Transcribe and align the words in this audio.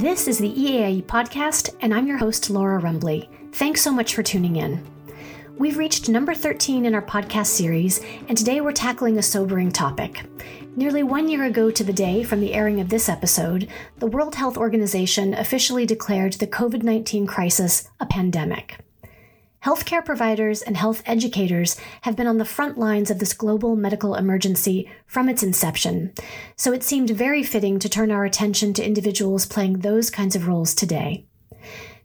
This 0.00 0.28
is 0.28 0.38
the 0.38 0.52
EAIE 0.52 1.04
podcast, 1.04 1.74
and 1.80 1.92
I'm 1.92 2.06
your 2.06 2.16
host, 2.16 2.48
Laura 2.48 2.78
Rumbley. 2.78 3.28
Thanks 3.52 3.82
so 3.82 3.92
much 3.92 4.14
for 4.14 4.22
tuning 4.22 4.56
in. 4.56 4.82
We've 5.58 5.76
reached 5.76 6.08
number 6.08 6.34
13 6.34 6.86
in 6.86 6.94
our 6.94 7.02
podcast 7.02 7.48
series, 7.48 8.00
and 8.26 8.38
today 8.38 8.62
we're 8.62 8.72
tackling 8.72 9.18
a 9.18 9.22
sobering 9.22 9.70
topic. 9.70 10.24
Nearly 10.74 11.02
one 11.02 11.28
year 11.28 11.44
ago 11.44 11.70
to 11.70 11.84
the 11.84 11.92
day 11.92 12.22
from 12.22 12.40
the 12.40 12.54
airing 12.54 12.80
of 12.80 12.88
this 12.88 13.10
episode, 13.10 13.68
the 13.98 14.06
World 14.06 14.36
Health 14.36 14.56
Organization 14.56 15.34
officially 15.34 15.84
declared 15.84 16.32
the 16.32 16.46
COVID 16.46 16.82
19 16.82 17.26
crisis 17.26 17.90
a 18.00 18.06
pandemic. 18.06 18.78
Healthcare 19.64 20.02
providers 20.02 20.62
and 20.62 20.74
health 20.74 21.02
educators 21.04 21.78
have 22.02 22.16
been 22.16 22.26
on 22.26 22.38
the 22.38 22.46
front 22.46 22.78
lines 22.78 23.10
of 23.10 23.18
this 23.18 23.34
global 23.34 23.76
medical 23.76 24.14
emergency 24.14 24.90
from 25.06 25.28
its 25.28 25.42
inception, 25.42 26.14
so 26.56 26.72
it 26.72 26.82
seemed 26.82 27.10
very 27.10 27.42
fitting 27.42 27.78
to 27.78 27.88
turn 27.88 28.10
our 28.10 28.24
attention 28.24 28.72
to 28.72 28.86
individuals 28.86 29.44
playing 29.44 29.80
those 29.80 30.08
kinds 30.08 30.34
of 30.34 30.48
roles 30.48 30.74
today. 30.74 31.26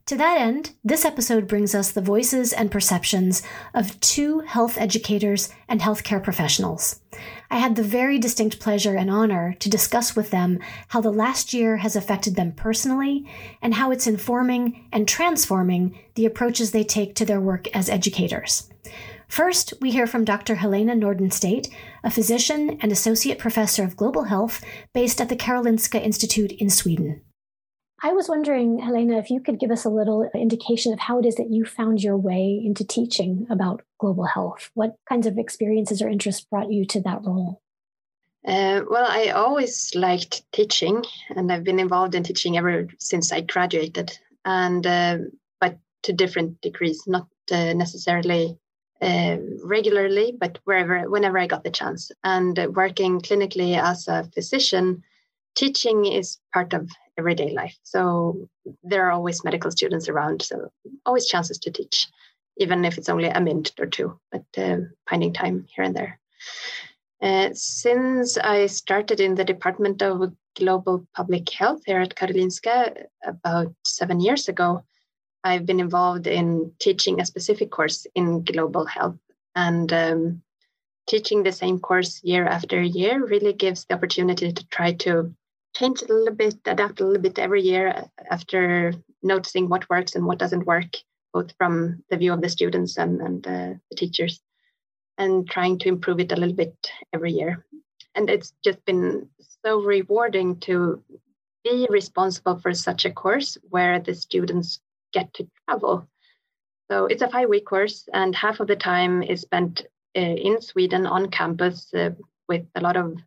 To 0.07 0.17
that 0.17 0.37
end, 0.37 0.71
this 0.83 1.05
episode 1.05 1.47
brings 1.47 1.73
us 1.73 1.91
the 1.91 2.01
voices 2.01 2.51
and 2.51 2.69
perceptions 2.69 3.41
of 3.73 3.99
two 4.01 4.41
health 4.41 4.77
educators 4.77 5.49
and 5.69 5.79
healthcare 5.79 6.21
professionals. 6.21 6.99
I 7.49 7.57
had 7.57 7.75
the 7.75 7.83
very 7.83 8.19
distinct 8.19 8.59
pleasure 8.59 8.95
and 8.95 9.09
honor 9.09 9.55
to 9.59 9.69
discuss 9.69 10.15
with 10.15 10.31
them 10.31 10.59
how 10.89 11.01
the 11.01 11.11
last 11.11 11.53
year 11.53 11.77
has 11.77 11.95
affected 11.95 12.35
them 12.35 12.51
personally 12.53 13.25
and 13.61 13.73
how 13.73 13.91
it's 13.91 14.07
informing 14.07 14.87
and 14.91 15.07
transforming 15.07 15.97
the 16.15 16.25
approaches 16.25 16.71
they 16.71 16.83
take 16.83 17.15
to 17.15 17.25
their 17.25 17.41
work 17.41 17.67
as 17.75 17.89
educators. 17.89 18.69
First, 19.27 19.73
we 19.81 19.91
hear 19.91 20.07
from 20.07 20.23
Dr. 20.23 20.55
Helena 20.55 20.93
Nordenstedt, 20.93 21.69
a 22.03 22.11
physician 22.11 22.77
and 22.81 22.91
associate 22.91 23.39
professor 23.39 23.83
of 23.83 23.97
global 23.97 24.23
health 24.23 24.63
based 24.93 25.19
at 25.19 25.29
the 25.29 25.35
Karolinska 25.35 26.01
Institute 26.01 26.51
in 26.51 26.69
Sweden. 26.69 27.21
I 28.05 28.13
was 28.13 28.29
wondering, 28.29 28.77
Helena, 28.77 29.17
if 29.17 29.31
you 29.31 29.39
could 29.39 29.59
give 29.59 29.71
us 29.71 29.83
a 29.83 29.89
little 29.89 30.29
indication 30.35 30.93
of 30.93 30.99
how 30.99 31.17
it 31.17 31.25
is 31.25 31.37
that 31.37 31.49
you 31.49 31.65
found 31.65 32.03
your 32.03 32.15
way 32.15 32.61
into 32.63 32.85
teaching 32.85 33.47
about 33.49 33.81
global 33.97 34.25
health. 34.25 34.69
What 34.75 34.95
kinds 35.09 35.25
of 35.25 35.39
experiences 35.39 36.03
or 36.03 36.07
interests 36.07 36.45
brought 36.45 36.71
you 36.71 36.85
to 36.85 37.01
that 37.01 37.23
role? 37.23 37.63
Uh, 38.47 38.81
well, 38.87 39.07
I 39.09 39.29
always 39.29 39.91
liked 39.95 40.43
teaching, 40.51 41.03
and 41.35 41.51
I've 41.51 41.63
been 41.63 41.79
involved 41.79 42.13
in 42.13 42.21
teaching 42.21 42.59
ever 42.59 42.87
since 42.99 43.31
I 43.31 43.41
graduated, 43.41 44.15
and 44.45 44.85
uh, 44.85 45.17
but 45.59 45.79
to 46.03 46.13
different 46.13 46.61
degrees, 46.61 47.01
not 47.07 47.25
uh, 47.51 47.73
necessarily 47.73 48.55
uh, 49.01 49.37
regularly, 49.63 50.31
but 50.39 50.59
wherever, 50.65 51.09
whenever 51.09 51.39
I 51.39 51.47
got 51.47 51.63
the 51.63 51.71
chance. 51.71 52.11
And 52.23 52.59
uh, 52.59 52.67
working 52.71 53.19
clinically 53.19 53.75
as 53.81 54.07
a 54.07 54.29
physician, 54.35 55.01
teaching 55.55 56.05
is 56.05 56.37
part 56.53 56.75
of 56.75 56.87
everyday 57.17 57.53
life. 57.53 57.77
So 57.83 58.49
there 58.83 59.05
are 59.05 59.11
always 59.11 59.43
medical 59.43 59.71
students 59.71 60.09
around, 60.09 60.41
so 60.41 60.71
always 61.05 61.27
chances 61.27 61.57
to 61.59 61.71
teach, 61.71 62.07
even 62.57 62.85
if 62.85 62.97
it's 62.97 63.09
only 63.09 63.27
a 63.27 63.41
minute 63.41 63.71
or 63.79 63.85
two, 63.85 64.19
but 64.31 64.45
uh, 64.57 64.77
finding 65.09 65.33
time 65.33 65.67
here 65.73 65.85
and 65.85 65.95
there. 65.95 66.19
Uh, 67.21 67.49
since 67.53 68.37
I 68.37 68.65
started 68.67 69.19
in 69.19 69.35
the 69.35 69.45
Department 69.45 70.01
of 70.01 70.33
Global 70.55 71.07
Public 71.15 71.49
Health 71.49 71.81
here 71.85 72.01
at 72.01 72.15
Karolinska 72.15 73.05
about 73.23 73.73
seven 73.85 74.19
years 74.19 74.47
ago, 74.47 74.83
I've 75.43 75.65
been 75.65 75.79
involved 75.79 76.27
in 76.27 76.71
teaching 76.79 77.21
a 77.21 77.25
specific 77.25 77.71
course 77.71 78.07
in 78.15 78.43
global 78.43 78.85
health. 78.85 79.17
And 79.55 79.91
um, 79.93 80.41
teaching 81.07 81.43
the 81.43 81.51
same 81.51 81.79
course 81.79 82.21
year 82.23 82.45
after 82.45 82.81
year 82.81 83.23
really 83.23 83.53
gives 83.53 83.85
the 83.85 83.93
opportunity 83.93 84.51
to 84.51 84.67
try 84.67 84.93
to 84.93 85.33
change 85.75 86.01
it 86.01 86.09
a 86.09 86.13
little 86.13 86.33
bit, 86.33 86.55
adapt 86.65 87.01
a 87.01 87.05
little 87.05 87.21
bit 87.21 87.37
every 87.37 87.61
year 87.61 88.05
after 88.31 88.93
noticing 89.21 89.69
what 89.69 89.89
works 89.89 90.15
and 90.15 90.25
what 90.25 90.39
doesn't 90.39 90.65
work, 90.65 90.95
both 91.33 91.51
from 91.57 92.03
the 92.09 92.17
view 92.17 92.33
of 92.33 92.41
the 92.41 92.49
students 92.49 92.97
and, 92.97 93.21
and 93.21 93.47
uh, 93.47 93.73
the 93.89 93.95
teachers, 93.97 94.41
and 95.17 95.49
trying 95.49 95.77
to 95.79 95.89
improve 95.89 96.19
it 96.19 96.31
a 96.31 96.35
little 96.35 96.55
bit 96.55 96.75
every 97.13 97.33
year. 97.33 97.65
And 98.15 98.29
it's 98.29 98.53
just 98.63 98.83
been 98.85 99.29
so 99.65 99.81
rewarding 99.81 100.59
to 100.61 101.03
be 101.63 101.87
responsible 101.89 102.59
for 102.59 102.73
such 102.73 103.05
a 103.05 103.11
course 103.11 103.57
where 103.69 103.99
the 103.99 104.13
students 104.13 104.79
get 105.11 105.33
to 105.33 105.47
travel. 105.67 106.07
So 106.89 107.07
it's 107.07 107.21
a 107.21 107.29
five 107.29 107.49
week 107.49 107.65
course, 107.65 108.07
and 108.13 108.35
half 108.35 108.59
of 108.59 108.67
the 108.67 108.75
time 108.75 109.23
is 109.23 109.41
spent 109.41 109.81
uh, 110.15 110.21
in 110.21 110.61
Sweden 110.61 111.05
on 111.05 111.31
campus 111.31 111.93
uh, 111.93 112.11
with 112.47 112.65
a 112.75 112.81
lot 112.81 112.95
of 112.95 113.17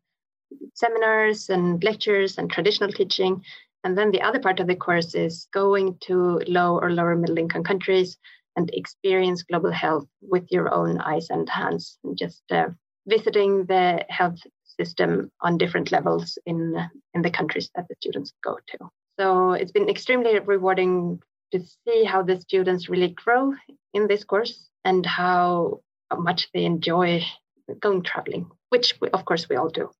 seminars 0.75 1.49
and 1.49 1.83
lectures 1.83 2.39
and 2.39 2.51
traditional 2.51 2.91
teaching. 2.91 3.43
And 3.85 3.97
then 3.97 4.11
the 4.11 4.23
other 4.23 4.41
part 4.41 4.61
of 4.61 4.67
the 4.67 4.77
course 4.77 5.15
is 5.15 5.49
going 5.53 5.99
to 6.03 6.41
low 6.47 6.79
or 6.79 6.91
lower 6.91 7.17
middle 7.17 7.39
income 7.39 7.65
countries 7.65 8.17
and 8.57 8.71
experience 8.73 9.45
global 9.45 9.71
health 9.71 10.07
with 10.21 10.51
your 10.51 10.75
own 10.75 11.01
eyes 11.01 11.31
and 11.31 11.49
hands, 11.49 11.99
and 12.03 12.19
just 12.19 12.43
uh, 12.51 12.67
visiting 13.07 13.67
the 13.67 14.05
health 14.09 14.39
system 14.65 15.31
on 15.41 15.59
different 15.59 15.93
levels 15.93 16.39
in 16.45 16.75
in 17.15 17.23
the 17.23 17.31
countries 17.31 17.71
that 17.75 17.87
the 17.89 17.95
students 18.01 18.33
go 18.43 18.59
to. 18.67 18.79
So 19.19 19.53
it's 19.53 19.73
been 19.73 19.89
extremely 19.89 20.39
rewarding 20.41 21.21
to 21.53 21.61
see 21.61 22.05
how 22.05 22.23
the 22.23 22.41
students 22.41 22.89
really 22.89 23.09
grow 23.09 23.55
in 23.95 24.09
this 24.09 24.25
course 24.25 24.69
and 24.85 25.07
how 25.07 25.81
much 26.17 26.49
they 26.53 26.65
enjoy 26.65 27.23
going 27.81 28.03
traveling, 28.03 28.51
which 28.71 28.95
we, 29.01 29.09
of 29.11 29.25
course 29.25 29.49
we 29.49 29.57
all 29.57 29.71
do 29.71 29.91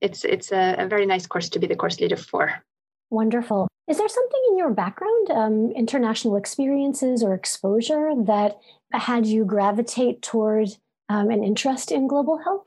it's 0.00 0.24
it's 0.24 0.52
a, 0.52 0.76
a, 0.78 0.86
very 0.86 1.06
nice 1.06 1.26
course 1.26 1.48
to 1.50 1.58
be 1.58 1.66
the 1.66 1.76
course 1.76 2.00
leader 2.00 2.16
for. 2.16 2.62
Wonderful. 3.10 3.68
Is 3.88 3.98
there 3.98 4.08
something 4.08 4.42
in 4.50 4.58
your 4.58 4.70
background, 4.70 5.30
um, 5.30 5.72
international 5.72 6.36
experiences 6.36 7.22
or 7.22 7.34
exposure, 7.34 8.12
that 8.24 8.58
had 8.92 9.26
you 9.26 9.44
gravitate 9.44 10.22
toward 10.22 10.68
um, 11.08 11.30
an 11.30 11.42
interest 11.42 11.90
in 11.90 12.06
global 12.06 12.38
health? 12.38 12.66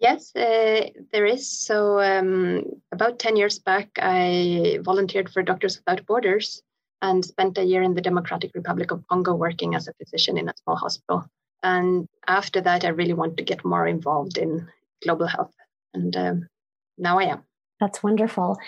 Yes, 0.00 0.34
uh, 0.34 0.90
there 1.12 1.26
is. 1.26 1.48
So, 1.48 2.00
um, 2.00 2.64
about 2.92 3.18
10 3.18 3.36
years 3.36 3.58
back, 3.58 3.88
I 4.00 4.78
volunteered 4.82 5.30
for 5.30 5.42
Doctors 5.42 5.78
Without 5.78 6.06
Borders 6.06 6.62
and 7.02 7.24
spent 7.24 7.58
a 7.58 7.64
year 7.64 7.82
in 7.82 7.94
the 7.94 8.00
Democratic 8.00 8.52
Republic 8.54 8.90
of 8.90 9.06
Congo 9.08 9.34
working 9.34 9.74
as 9.74 9.88
a 9.88 9.92
physician 9.94 10.38
in 10.38 10.48
a 10.48 10.54
small 10.62 10.76
hospital. 10.76 11.24
And 11.62 12.06
after 12.26 12.60
that, 12.60 12.84
I 12.84 12.88
really 12.88 13.12
wanted 13.12 13.38
to 13.38 13.44
get 13.44 13.64
more 13.64 13.86
involved 13.86 14.38
in 14.38 14.68
global 15.02 15.26
health 15.26 15.52
and 15.94 16.16
um, 16.16 16.48
now 16.96 17.18
I 17.18 17.24
am. 17.24 17.42
That's 17.80 18.02
wonderful. 18.02 18.58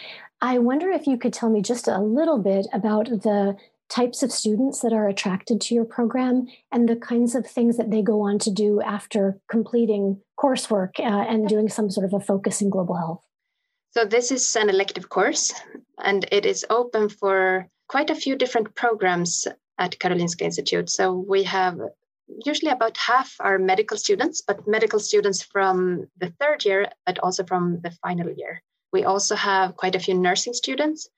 I 0.41 0.59
wonder 0.59 0.91
if 0.91 1.07
you 1.07 1.19
could 1.19 1.33
tell 1.33 1.51
me 1.51 1.63
just 1.63 1.89
a 1.89 1.99
little 1.99 2.39
bit 2.39 2.67
about 2.73 3.07
the 3.07 3.57
types 3.91 4.23
of 4.23 4.31
students 4.31 4.81
that 4.81 4.93
are 4.93 5.09
attracted 5.09 5.61
to 5.61 5.75
your 5.75 5.85
program 5.85 6.47
and 6.71 6.89
the 6.89 6.97
kinds 6.97 7.35
of 7.35 7.47
things 7.47 7.77
that 7.77 7.91
they 7.91 8.03
go 8.03 8.21
on 8.21 8.39
to 8.39 8.51
do 8.51 8.81
after 8.81 9.39
completing 9.51 10.21
coursework 10.39 11.01
uh, 11.01 11.03
and 11.03 11.49
doing 11.49 11.69
some 11.69 11.91
sort 11.91 12.07
of 12.07 12.15
a 12.15 12.25
focus 12.25 12.63
in 12.63 12.71
global 12.71 12.97
health. 12.97 13.25
So, 13.91 14.05
this 14.05 14.31
is 14.31 14.55
an 14.55 14.71
elective 14.71 15.09
course 15.09 15.53
and 15.99 16.25
it 16.31 16.47
is 16.47 16.65
open 16.71 17.09
for 17.09 17.67
quite 17.89 18.11
a 18.11 18.15
few 18.15 18.37
different 18.37 18.77
programs 18.77 19.49
at 19.79 19.99
Karolinska 19.99 20.43
Institute. 20.43 20.89
So, 20.89 21.13
we 21.13 21.43
have 21.43 21.81
usually 22.45 22.71
about 22.71 22.97
half 22.97 23.35
are 23.41 23.59
medical 23.59 23.97
students, 23.97 24.43
but 24.47 24.67
medical 24.67 25.01
students 25.01 25.43
from 25.43 26.07
the 26.19 26.33
third 26.41 26.65
year, 26.65 26.89
but 27.07 27.19
also 27.19 27.45
from 27.45 27.81
the 27.83 27.91
final 28.03 28.33
year. 28.37 28.63
We 28.93 29.05
also 29.05 29.37
have 29.37 29.77
quite 29.77 29.95
a 29.95 30.01
few 30.01 30.15
nursing 30.15 30.55
students. 30.55 31.09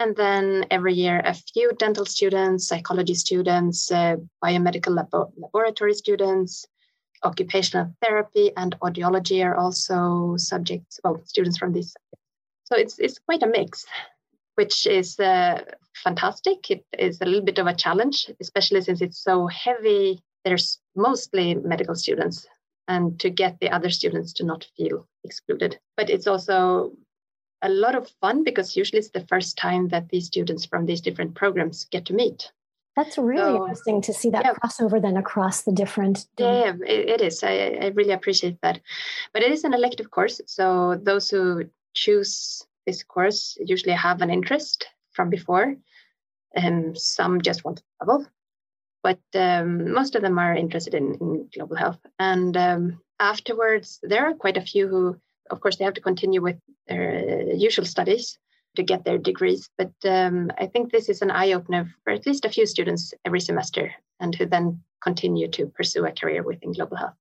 And 0.00 0.16
then 0.16 0.66
every 0.70 0.94
year, 0.94 1.22
a 1.24 1.34
few 1.34 1.72
dental 1.78 2.04
students, 2.04 2.66
psychology 2.66 3.14
students, 3.14 3.90
uh, 3.92 4.16
biomedical 4.42 4.96
labo- 4.98 5.32
laboratory 5.36 5.94
students, 5.94 6.66
occupational 7.22 7.94
therapy, 8.02 8.50
and 8.56 8.78
audiology 8.80 9.44
are 9.44 9.56
also 9.56 10.34
subjects, 10.36 10.98
well, 11.04 11.22
students 11.24 11.58
from 11.58 11.72
these. 11.72 11.94
So 12.64 12.76
it's, 12.76 12.98
it's 12.98 13.18
quite 13.20 13.42
a 13.44 13.46
mix, 13.46 13.86
which 14.56 14.86
is 14.86 15.20
uh, 15.20 15.62
fantastic. 16.02 16.70
It 16.70 16.84
is 16.98 17.20
a 17.20 17.24
little 17.24 17.44
bit 17.44 17.58
of 17.58 17.68
a 17.68 17.74
challenge, 17.74 18.30
especially 18.40 18.80
since 18.80 19.00
it's 19.00 19.22
so 19.22 19.46
heavy 19.46 20.20
there's 20.44 20.78
mostly 20.94 21.54
medical 21.54 21.94
students 21.94 22.46
and 22.86 23.18
to 23.20 23.30
get 23.30 23.58
the 23.60 23.70
other 23.70 23.90
students 23.90 24.32
to 24.34 24.44
not 24.44 24.66
feel 24.76 25.08
excluded. 25.24 25.78
But 25.96 26.10
it's 26.10 26.26
also 26.26 26.92
a 27.62 27.68
lot 27.68 27.94
of 27.94 28.10
fun 28.20 28.44
because 28.44 28.76
usually 28.76 28.98
it's 28.98 29.10
the 29.10 29.26
first 29.26 29.56
time 29.56 29.88
that 29.88 30.10
these 30.10 30.26
students 30.26 30.66
from 30.66 30.86
these 30.86 31.00
different 31.00 31.34
programs 31.34 31.84
get 31.84 32.04
to 32.06 32.14
meet. 32.14 32.52
That's 32.94 33.18
really 33.18 33.56
so, 33.56 33.62
interesting 33.62 34.02
to 34.02 34.12
see 34.12 34.30
that 34.30 34.44
yeah. 34.44 34.54
crossover 34.54 35.02
then 35.02 35.16
across 35.16 35.62
the 35.62 35.72
different. 35.72 36.26
Yeah, 36.38 36.74
it, 36.86 37.08
it 37.08 37.20
is. 37.22 37.42
I, 37.42 37.78
I 37.80 37.86
really 37.94 38.12
appreciate 38.12 38.60
that. 38.62 38.80
But 39.32 39.42
it 39.42 39.50
is 39.50 39.64
an 39.64 39.74
elective 39.74 40.10
course. 40.10 40.40
So 40.46 41.00
those 41.02 41.28
who 41.28 41.64
choose 41.94 42.62
this 42.86 43.02
course 43.02 43.56
usually 43.60 43.94
have 43.94 44.20
an 44.20 44.30
interest 44.30 44.86
from 45.12 45.30
before. 45.30 45.74
And 46.54 46.96
some 46.96 47.40
just 47.40 47.64
want 47.64 47.78
to 47.78 47.84
travel 47.98 48.26
but 49.04 49.20
um, 49.36 49.92
most 49.92 50.16
of 50.16 50.22
them 50.22 50.38
are 50.38 50.56
interested 50.56 50.94
in, 50.94 51.14
in 51.20 51.48
global 51.54 51.76
health. 51.76 52.00
And 52.18 52.56
um, 52.56 53.00
afterwards, 53.20 54.00
there 54.02 54.26
are 54.26 54.34
quite 54.34 54.56
a 54.56 54.68
few 54.72 54.88
who 54.88 55.20
of 55.50 55.60
course, 55.60 55.76
they 55.76 55.84
have 55.84 55.94
to 55.94 56.00
continue 56.00 56.42
with 56.42 56.56
their 56.88 57.52
usual 57.54 57.84
studies 57.84 58.38
to 58.76 58.82
get 58.82 59.04
their 59.04 59.18
degrees. 59.18 59.68
But 59.78 59.92
um, 60.04 60.50
I 60.58 60.66
think 60.66 60.90
this 60.90 61.08
is 61.08 61.22
an 61.22 61.30
eye 61.30 61.52
opener 61.52 61.92
for 62.02 62.12
at 62.12 62.26
least 62.26 62.44
a 62.44 62.50
few 62.50 62.66
students 62.66 63.14
every 63.24 63.40
semester 63.40 63.92
and 64.20 64.34
who 64.34 64.46
then 64.46 64.82
continue 65.02 65.48
to 65.48 65.66
pursue 65.66 66.06
a 66.06 66.12
career 66.12 66.42
within 66.42 66.72
global 66.72 66.96
health. 66.96 67.14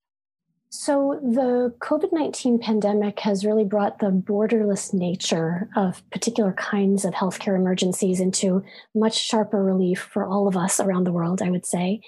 So, 0.75 1.19
the 1.21 1.71
COVID 1.81 2.11
19 2.11 2.57
pandemic 2.57 3.19
has 3.19 3.45
really 3.45 3.63
brought 3.63 3.99
the 3.99 4.07
borderless 4.09 4.91
nature 4.91 5.69
of 5.75 6.01
particular 6.09 6.51
kinds 6.53 7.05
of 7.05 7.13
healthcare 7.13 7.55
emergencies 7.55 8.19
into 8.19 8.63
much 8.95 9.15
sharper 9.15 9.63
relief 9.63 10.09
for 10.11 10.25
all 10.25 10.47
of 10.47 10.57
us 10.57 10.79
around 10.79 11.03
the 11.03 11.11
world, 11.11 11.43
I 11.43 11.51
would 11.51 11.67
say. 11.67 12.01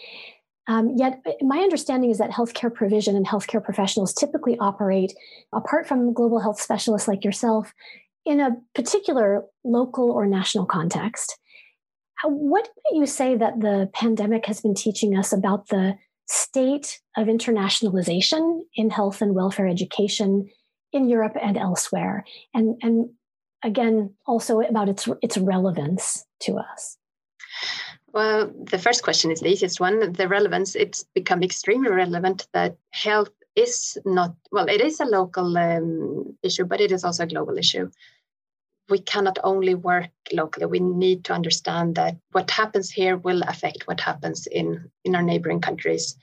Um, 0.68 0.96
yet, 0.98 1.22
my 1.42 1.60
understanding 1.60 2.10
is 2.10 2.18
that 2.18 2.32
healthcare 2.32 2.74
provision 2.74 3.16
and 3.16 3.28
healthcare 3.28 3.64
professionals 3.64 4.16
typically 4.16 4.58
operate, 4.58 5.14
apart 5.54 5.88
from 5.88 6.12
global 6.12 6.40
health 6.40 6.60
specialists 6.60 7.08
like 7.08 7.24
yourself, 7.24 7.72
in 8.26 8.40
a 8.40 8.58
particular 8.74 9.44
local 9.64 10.10
or 10.10 10.26
national 10.26 10.66
context. 10.66 11.38
What 12.24 12.68
might 12.68 12.98
you 12.98 13.06
say 13.06 13.36
that 13.36 13.60
the 13.60 13.92
pandemic 13.94 14.48
has 14.48 14.60
been 14.60 14.74
teaching 14.74 15.16
us 15.16 15.32
about 15.32 15.68
the 15.68 16.00
state 16.28 17.02
of 17.18 17.28
internationalization 17.28 18.62
in 18.76 18.90
health 18.90 19.22
and 19.22 19.36
welfare 19.36 19.68
education 19.68 20.50
in 20.92 21.10
Europe 21.10 21.36
and 21.42 21.58
elsewhere? 21.58 22.26
And, 22.54 22.78
and 22.82 23.10
again, 23.64 24.14
also 24.26 24.62
about 24.62 24.90
its, 24.90 25.08
its 25.22 25.38
relevance 25.38 26.26
to 26.42 26.58
us. 26.58 26.98
Well, 28.14 28.52
the 28.72 28.80
first 28.80 29.04
question 29.04 29.32
is 29.32 29.42
the 29.42 29.50
easiest 29.50 29.80
one. 29.80 30.14
The 30.14 30.28
relevance, 30.28 30.76
it's 30.76 31.04
become 31.14 31.44
extremely 31.44 31.92
relevant 31.92 32.48
that 32.54 32.78
health 32.92 33.32
is 33.56 33.98
not, 34.06 34.36
well, 34.52 34.68
it 34.68 34.82
is 34.82 35.00
a 35.00 35.06
local 35.06 35.58
um, 35.58 36.38
issue, 36.42 36.66
but 36.66 36.80
it 36.80 36.92
is 36.92 37.04
also 37.04 37.24
a 37.24 37.28
global 37.28 37.58
issue. 37.58 37.90
We 38.90 39.00
cannot 39.00 39.40
only 39.44 39.74
work 39.76 40.12
locally. 40.32 40.66
We 40.66 40.80
need 40.80 41.26
to 41.26 41.34
understand 41.34 41.96
that 41.96 42.18
what 42.32 42.52
happens 42.52 42.92
here 42.92 43.18
will 43.18 43.42
affect 43.42 43.88
what 43.88 44.00
happens 44.00 44.48
in, 44.48 44.92
in 45.04 45.16
our 45.16 45.24
neighboring 45.24 45.62
countries. 45.62 46.16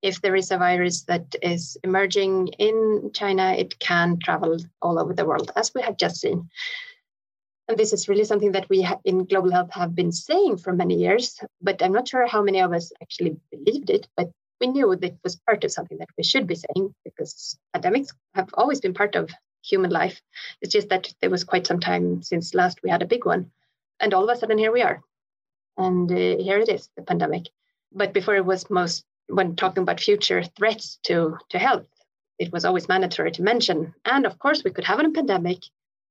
If 0.00 0.22
there 0.22 0.36
is 0.36 0.50
a 0.50 0.58
virus 0.58 1.02
that 1.04 1.34
is 1.42 1.76
emerging 1.84 2.48
in 2.58 3.10
China, 3.12 3.52
it 3.52 3.78
can 3.78 4.18
travel 4.20 4.58
all 4.80 4.98
over 4.98 5.12
the 5.12 5.26
world, 5.26 5.50
as 5.56 5.72
we 5.74 5.82
have 5.82 5.96
just 5.96 6.20
seen. 6.20 6.48
And 7.68 7.76
this 7.76 7.92
is 7.92 8.08
really 8.08 8.24
something 8.24 8.52
that 8.52 8.68
we 8.70 8.88
in 9.04 9.24
global 9.24 9.50
health 9.50 9.72
have 9.72 9.94
been 9.94 10.12
saying 10.12 10.56
for 10.58 10.72
many 10.72 10.94
years, 10.94 11.38
but 11.60 11.82
I'm 11.82 11.92
not 11.92 12.08
sure 12.08 12.26
how 12.26 12.42
many 12.42 12.60
of 12.60 12.72
us 12.72 12.92
actually 13.02 13.36
believed 13.50 13.90
it. 13.90 14.08
But 14.16 14.30
we 14.60 14.68
knew 14.68 14.96
that 14.96 15.12
it 15.12 15.18
was 15.22 15.36
part 15.36 15.64
of 15.64 15.72
something 15.72 15.98
that 15.98 16.08
we 16.16 16.24
should 16.24 16.46
be 16.46 16.54
saying 16.54 16.94
because 17.04 17.58
pandemics 17.76 18.08
have 18.34 18.48
always 18.54 18.80
been 18.80 18.94
part 18.94 19.14
of 19.16 19.30
human 19.68 19.90
life. 19.90 20.20
It's 20.60 20.72
just 20.72 20.88
that 20.88 21.12
there 21.20 21.30
was 21.30 21.44
quite 21.44 21.66
some 21.66 21.80
time 21.80 22.22
since 22.22 22.54
last 22.54 22.82
we 22.82 22.90
had 22.90 23.02
a 23.02 23.06
big 23.06 23.24
one. 23.24 23.50
And 24.00 24.14
all 24.14 24.28
of 24.28 24.36
a 24.36 24.38
sudden, 24.38 24.58
here 24.58 24.72
we 24.72 24.82
are. 24.82 25.00
And 25.76 26.10
uh, 26.10 26.42
here 26.42 26.58
it 26.58 26.68
is, 26.68 26.88
the 26.96 27.02
pandemic. 27.02 27.48
But 27.92 28.12
before 28.12 28.36
it 28.36 28.44
was 28.44 28.70
most, 28.70 29.04
when 29.28 29.56
talking 29.56 29.82
about 29.82 30.00
future 30.00 30.42
threats 30.42 30.98
to, 31.04 31.38
to 31.50 31.58
health, 31.58 31.86
it 32.38 32.52
was 32.52 32.64
always 32.64 32.88
mandatory 32.88 33.32
to 33.32 33.42
mention. 33.42 33.94
And 34.04 34.26
of 34.26 34.38
course, 34.38 34.62
we 34.64 34.70
could 34.70 34.84
have 34.84 35.00
a 35.00 35.10
pandemic 35.10 35.58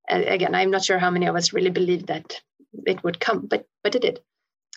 again, 0.07 0.55
I'm 0.55 0.71
not 0.71 0.85
sure 0.85 0.99
how 0.99 1.09
many 1.09 1.25
of 1.27 1.35
us 1.35 1.53
really 1.53 1.69
believed 1.69 2.07
that 2.07 2.41
it 2.85 3.03
would 3.03 3.19
come, 3.19 3.45
but 3.45 3.67
but 3.83 3.95
it 3.95 4.01
did. 4.01 4.19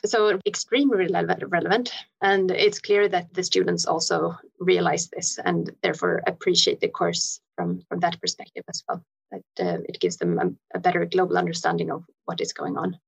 So 0.04 0.38
extremely 0.46 1.08
relevant, 1.08 1.92
and 2.22 2.50
it's 2.50 2.78
clear 2.78 3.08
that 3.08 3.34
the 3.34 3.42
students 3.42 3.84
also 3.84 4.34
realize 4.58 5.10
this 5.10 5.38
and 5.44 5.70
therefore 5.82 6.22
appreciate 6.26 6.80
the 6.80 6.88
course 6.88 7.40
from 7.56 7.82
from 7.88 8.00
that 8.00 8.20
perspective 8.20 8.64
as 8.68 8.82
well. 8.88 9.02
That 9.30 9.44
uh, 9.60 9.78
it 9.88 10.00
gives 10.00 10.16
them 10.16 10.38
a, 10.38 10.76
a 10.76 10.80
better 10.80 11.04
global 11.04 11.36
understanding 11.36 11.90
of 11.90 12.04
what 12.24 12.40
is 12.40 12.52
going 12.52 12.78
on. 12.78 12.98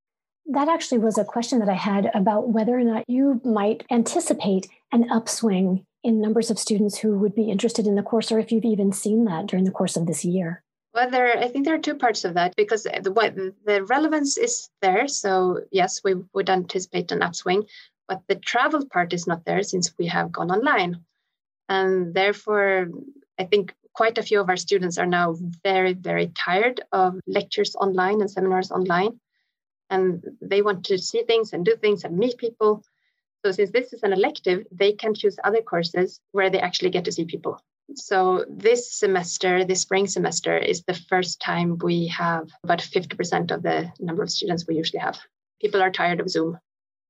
That 0.47 0.69
actually 0.69 0.99
was 0.99 1.19
a 1.19 1.25
question 1.25 1.61
that 1.61 1.69
I 1.69 1.75
had 1.75 2.11
about 2.15 2.49
whether 2.49 2.79
or 2.79 2.85
not 2.85 3.05
you 3.09 3.41
might 3.45 3.85
anticipate 3.91 4.69
an 4.91 5.11
upswing 5.11 5.87
in 6.05 6.21
numbers 6.21 6.51
of 6.51 6.59
students 6.59 6.99
who 6.99 7.19
would 7.19 7.35
be 7.35 7.51
interested 7.51 7.87
in 7.87 7.95
the 7.95 8.03
course, 8.03 8.33
or 8.33 8.39
if 8.39 8.53
you've 8.53 8.65
even 8.65 8.93
seen 8.93 9.25
that 9.25 9.47
during 9.47 9.65
the 9.65 9.71
course 9.71 9.97
of 9.97 10.07
this 10.07 10.25
year. 10.25 10.63
Well, 10.95 11.11
there, 11.11 11.39
I 11.39 11.49
think 11.49 11.65
there 11.65 11.75
are 11.75 11.79
two 11.79 11.95
parts 11.95 12.25
of 12.25 12.35
that 12.35 12.55
because 12.55 12.83
the 12.83 13.13
what, 13.13 13.35
the 13.35 13.83
relevance 13.85 14.37
is 14.37 14.69
there. 14.83 15.09
So 15.09 15.61
yes, 15.71 16.03
we 16.05 16.17
would 16.35 16.51
anticipate 16.51 17.11
an 17.13 17.23
upswing, 17.23 17.65
but 18.09 18.21
the 18.29 18.35
travel 18.35 18.87
part 18.87 19.15
is 19.15 19.27
not 19.27 19.45
there 19.47 19.63
since 19.63 19.95
we 19.99 20.07
have 20.09 20.33
gone 20.33 20.51
online, 20.51 21.01
and 21.69 22.13
therefore, 22.13 22.89
I 23.39 23.45
think 23.45 23.75
quite 23.95 24.19
a 24.19 24.23
few 24.23 24.41
of 24.41 24.51
our 24.51 24.57
students 24.57 24.99
are 24.99 25.07
now 25.07 25.37
very, 25.65 25.95
very 25.95 26.29
tired 26.29 26.83
of 26.93 27.19
lectures 27.27 27.75
online 27.77 28.21
and 28.21 28.31
seminars 28.31 28.71
online, 28.71 29.19
and 29.89 30.23
they 30.43 30.61
want 30.61 30.85
to 30.87 30.99
see 30.99 31.23
things 31.23 31.55
and 31.55 31.65
do 31.65 31.75
things 31.77 32.05
and 32.05 32.19
meet 32.19 32.37
people. 32.37 32.85
So 33.45 33.53
since 33.53 33.71
this 33.71 33.95
is 33.95 34.03
an 34.03 34.13
elective, 34.13 34.67
they 34.71 34.93
can 34.93 35.15
choose 35.15 35.39
other 35.43 35.63
courses 35.63 36.21
where 36.33 36.51
they 36.51 36.61
actually 36.61 36.91
get 36.91 37.07
to 37.07 37.13
see 37.13 37.25
people. 37.25 37.61
So 37.95 38.45
this 38.49 38.99
semester, 38.99 39.65
this 39.65 39.83
spring 39.83 40.07
semester, 40.07 40.57
is 40.57 40.83
the 40.83 40.95
first 40.95 41.41
time 41.41 41.79
we 41.83 42.07
have 42.09 42.49
about 42.65 42.81
50% 42.81 43.51
of 43.51 43.63
the 43.63 43.93
number 44.01 44.23
of 44.23 44.31
students 44.31 44.67
we 44.67 44.77
usually 44.77 45.01
have. 45.01 45.19
People 45.61 45.83
are 45.83 45.91
tired 45.91 46.21
of 46.21 46.29
Zoom. 46.29 46.59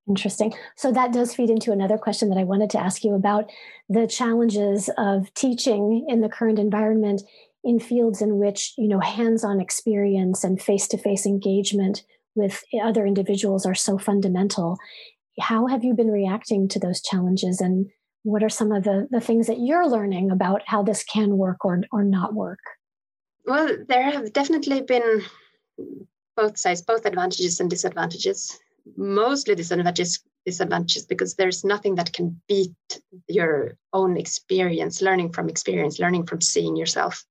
Interesting. 0.09 0.53
So 0.77 0.91
that 0.93 1.13
does 1.13 1.35
feed 1.35 1.49
into 1.49 1.71
another 1.71 1.97
question 1.97 2.29
that 2.31 2.39
I 2.39 2.45
wanted 2.45 2.71
to 2.71 2.81
ask 2.81 3.05
you 3.05 3.15
about 3.15 3.51
the 3.89 4.07
challenges 4.07 4.91
of 4.99 5.33
teaching 5.35 6.07
in 6.09 6.21
the 6.21 6.29
current 6.29 6.59
environment 6.59 7.23
in 7.63 7.79
fields 7.79 8.21
in 8.21 8.39
which, 8.39 8.75
you 8.77 8.89
know, 8.89 8.99
hands-on 8.99 9.61
experience 9.61 10.43
and 10.43 10.61
face-to-face 10.61 11.25
engagement 11.25 12.03
with 12.35 12.65
other 12.83 13.07
individuals 13.07 13.65
are 13.65 13.75
so 13.75 13.97
fundamental. 13.97 14.77
How 15.39 15.69
have 15.69 15.85
you 15.85 15.95
been 15.95 16.11
reacting 16.11 16.67
to 16.69 16.81
those 16.81 17.01
challenges 17.01 17.61
and 17.61 17.89
what 18.23 18.43
are 18.43 18.49
some 18.49 18.73
of 18.73 18.85
the, 18.85 19.09
the 19.11 19.21
things 19.21 19.47
that 19.47 19.61
you're 19.61 19.89
learning 19.89 20.31
about 20.31 20.63
how 20.67 20.83
this 20.83 21.03
can 21.05 21.37
work 21.37 21.65
or, 21.65 21.83
or 21.91 22.05
not 22.05 22.35
work? 22.35 22.61
Well, 23.45 23.77
there 23.89 24.11
have 24.11 24.33
definitely 24.33 24.83
been 24.83 25.23
both 26.37 26.59
sides, 26.59 26.83
both 26.83 27.07
advantages 27.07 27.61
and 27.61 27.69
disadvantages. 27.69 28.59
Mostly 28.97 29.55
disadvantages, 29.55 30.21
disadvantages 30.47 31.07
because 31.07 31.35
there's 31.35 31.65
nothing 31.65 31.97
that 31.97 32.13
can 32.13 32.41
beat 32.49 32.75
your 33.29 33.77
own 33.93 34.17
experience, 34.17 35.03
learning 35.03 35.33
from 35.33 35.49
experience, 35.49 35.99
learning 35.99 36.27
from 36.27 36.41
seeing 36.41 36.77
yourself. 36.77 37.25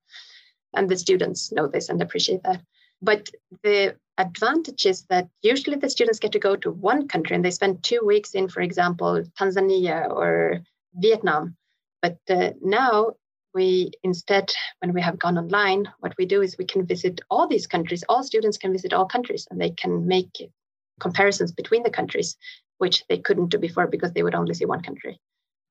And 0.73 0.89
the 0.89 0.97
students 0.97 1.51
know 1.51 1.67
this 1.67 1.89
and 1.89 2.01
appreciate 2.01 2.43
that. 2.43 2.61
But 3.01 3.29
the 3.63 3.95
advantage 4.17 4.85
is 4.85 5.03
that 5.09 5.27
usually 5.41 5.77
the 5.77 5.89
students 5.89 6.19
get 6.19 6.31
to 6.33 6.39
go 6.39 6.55
to 6.57 6.71
one 6.71 7.07
country 7.07 7.35
and 7.35 7.43
they 7.43 7.51
spend 7.51 7.83
two 7.83 8.01
weeks 8.05 8.35
in, 8.35 8.47
for 8.47 8.61
example, 8.61 9.23
Tanzania 9.39 10.09
or 10.09 10.61
Vietnam. 10.95 11.55
But 12.01 12.17
uh, 12.29 12.51
now 12.61 13.13
we 13.53 13.91
instead, 14.03 14.51
when 14.79 14.93
we 14.93 15.01
have 15.01 15.19
gone 15.19 15.37
online, 15.37 15.91
what 15.99 16.13
we 16.17 16.25
do 16.25 16.41
is 16.41 16.57
we 16.57 16.65
can 16.65 16.85
visit 16.85 17.21
all 17.29 17.47
these 17.47 17.67
countries. 17.67 18.03
All 18.07 18.23
students 18.23 18.57
can 18.57 18.71
visit 18.71 18.93
all 18.93 19.05
countries 19.05 19.47
and 19.49 19.59
they 19.59 19.71
can 19.71 20.07
make 20.07 20.51
comparisons 20.99 21.51
between 21.51 21.83
the 21.83 21.89
countries, 21.89 22.37
which 22.77 23.03
they 23.07 23.17
couldn't 23.17 23.49
do 23.49 23.57
before 23.57 23.87
because 23.87 24.13
they 24.13 24.23
would 24.23 24.35
only 24.35 24.53
see 24.53 24.65
one 24.65 24.81
country. 24.81 25.19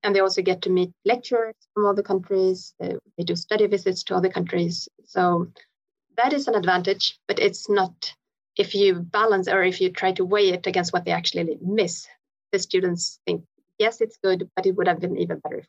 And 0.03 0.15
they 0.15 0.19
also 0.19 0.41
get 0.41 0.63
to 0.63 0.69
meet 0.69 0.91
lecturers 1.05 1.55
from 1.73 1.85
all 1.85 1.93
the 1.93 2.03
countries. 2.03 2.73
They, 2.79 2.95
they 3.17 3.23
do 3.23 3.35
study 3.35 3.67
visits 3.67 4.03
to 4.05 4.15
other 4.15 4.29
countries. 4.29 4.89
So 5.05 5.47
that 6.17 6.33
is 6.33 6.47
an 6.47 6.55
advantage, 6.55 7.19
but 7.27 7.39
it's 7.39 7.69
not 7.69 8.13
if 8.57 8.75
you 8.75 8.95
balance 8.95 9.47
or 9.47 9.63
if 9.63 9.79
you 9.79 9.91
try 9.91 10.11
to 10.13 10.25
weigh 10.25 10.49
it 10.49 10.67
against 10.67 10.93
what 10.93 11.05
they 11.05 11.11
actually 11.11 11.57
miss. 11.61 12.07
The 12.51 12.59
students 12.59 13.19
think 13.25 13.45
yes, 13.81 13.99
it's 13.99 14.17
good, 14.23 14.49
but 14.55 14.65
it 14.65 14.75
would 14.75 14.87
have 14.87 15.01
been 15.01 15.17
even 15.17 15.39
better. 15.39 15.63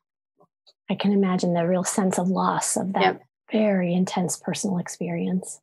I 0.90 0.94
can 0.94 1.12
imagine 1.12 1.54
the 1.54 1.66
real 1.66 1.82
sense 1.82 2.18
of 2.18 2.28
loss 2.28 2.76
of 2.76 2.92
that 2.92 3.02
yep. 3.02 3.22
very 3.50 3.94
intense 3.94 4.36
personal 4.36 4.78
experience. 4.78 5.60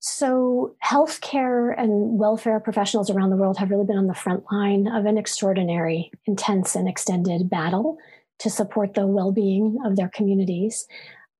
So, 0.00 0.74
healthcare 0.84 1.74
and 1.76 2.18
welfare 2.18 2.58
professionals 2.60 3.10
around 3.10 3.30
the 3.30 3.36
world 3.36 3.58
have 3.58 3.70
really 3.70 3.84
been 3.84 3.98
on 3.98 4.06
the 4.06 4.14
front 4.14 4.44
line 4.50 4.86
of 4.86 5.04
an 5.04 5.18
extraordinary, 5.18 6.10
intense, 6.26 6.74
and 6.74 6.88
extended 6.88 7.50
battle 7.50 7.98
to 8.38 8.48
support 8.48 8.94
the 8.94 9.06
well 9.06 9.32
being 9.32 9.78
of 9.84 9.96
their 9.96 10.08
communities. 10.08 10.86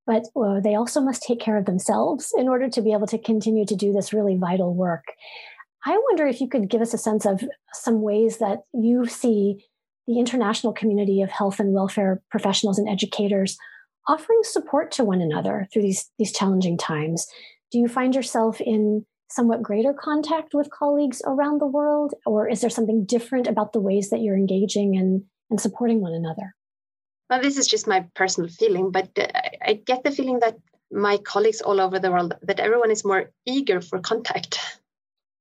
But 0.07 0.25
uh, 0.37 0.61
they 0.61 0.75
also 0.75 1.01
must 1.01 1.23
take 1.23 1.41
care 1.41 1.57
of 1.57 1.65
themselves 1.65 2.33
in 2.37 2.49
order 2.49 2.69
to 2.69 2.83
be 2.83 2.93
able 2.93 3.07
to 3.09 3.19
continue 3.19 3.65
to 3.67 3.75
do 3.75 3.93
this 3.93 4.13
really 4.13 4.37
vital 4.37 4.75
work. 4.75 5.05
I 5.85 5.97
wonder 6.09 6.27
if 6.27 6.41
you 6.41 6.49
could 6.49 6.69
give 6.69 6.81
us 6.81 6.93
a 6.93 6.99
sense 6.99 7.25
of 7.25 7.45
some 7.73 8.03
ways 8.03 8.39
that 8.39 8.63
you 8.73 9.07
see 9.07 9.65
the 10.07 10.19
international 10.19 10.73
community 10.73 11.23
of 11.23 11.31
health 11.31 11.61
and 11.61 11.73
welfare 11.73 12.23
professionals 12.31 12.79
and 12.79 12.89
educators 12.89 13.57
offering 14.09 14.41
support 14.43 14.93
to 14.93 15.05
one 15.05 15.21
another 15.21 15.67
through 15.73 15.83
these, 15.83 16.11
these 16.19 16.33
challenging 16.33 16.79
times. 16.79 17.27
Do 17.73 17.79
you 17.79 17.89
find 17.89 18.15
yourself 18.15 18.61
in 18.61 19.05
somewhat 19.29 19.63
greater 19.63 19.93
contact 19.93 20.55
with 20.55 20.71
colleagues 20.71 21.21
around 21.27 21.61
the 21.61 21.67
world, 21.67 22.15
or 22.25 22.49
is 22.49 22.61
there 22.61 22.71
something 22.71 23.05
different 23.05 23.49
about 23.49 23.73
the 23.73 23.81
ways 23.81 24.11
that 24.11 24.21
you're 24.21 24.37
engaging 24.37 24.97
and, 24.97 25.25
and 25.51 25.61
supporting 25.61 26.01
one 26.01 26.15
another? 26.15 26.55
Well, 27.29 27.43
this 27.43 27.59
is 27.59 27.67
just 27.67 27.89
my 27.89 28.07
personal 28.15 28.49
feeling, 28.49 28.93
but 28.93 29.11
uh, 29.19 29.27
I 29.67 29.75
get 29.75 30.05
the 30.05 30.13
feeling 30.13 30.39
that 30.41 30.57
my 30.93 31.17
colleagues 31.19 31.61
all 31.61 31.81
over 31.81 31.99
the 31.99 32.13
world 32.13 32.35
that 32.43 32.61
everyone 32.61 32.93
is 32.93 33.05
more 33.05 33.33
eager 33.47 33.81
for 33.81 34.01
contact. 34.01 34.59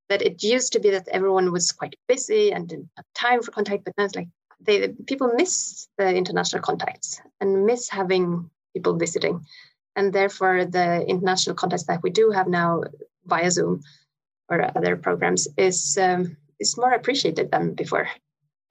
That 0.08 0.22
it 0.22 0.44
used 0.44 0.74
to 0.74 0.80
be 0.80 0.92
that 0.92 1.08
everyone 1.08 1.52
was 1.52 1.72
quite 1.72 1.96
busy 2.08 2.54
and 2.54 2.70
didn't 2.70 2.92
have 2.96 3.06
time 3.16 3.42
for 3.42 3.50
contact, 3.50 3.86
but 3.86 3.96
now 3.98 4.06
it's 4.06 4.14
like 4.14 4.28
they 4.60 4.90
people 5.08 5.34
miss 5.36 5.88
the 5.98 6.16
international 6.16 6.62
contacts 6.62 7.22
and 7.40 7.66
miss 7.66 7.90
having 7.90 8.50
people 8.74 8.96
visiting, 8.96 9.46
and 9.96 10.14
therefore 10.14 10.66
the 10.66 11.06
international 11.08 11.56
contacts 11.56 11.86
that 11.86 12.04
we 12.04 12.10
do 12.10 12.32
have 12.32 12.48
now 12.48 12.84
via 13.26 13.52
Zoom 13.52 13.82
or 14.50 14.62
other 14.78 14.96
programs 14.96 15.48
is 15.58 15.98
um, 16.02 16.38
is 16.60 16.78
more 16.78 16.92
appreciated 16.92 17.52
than 17.52 17.74
before. 17.74 18.08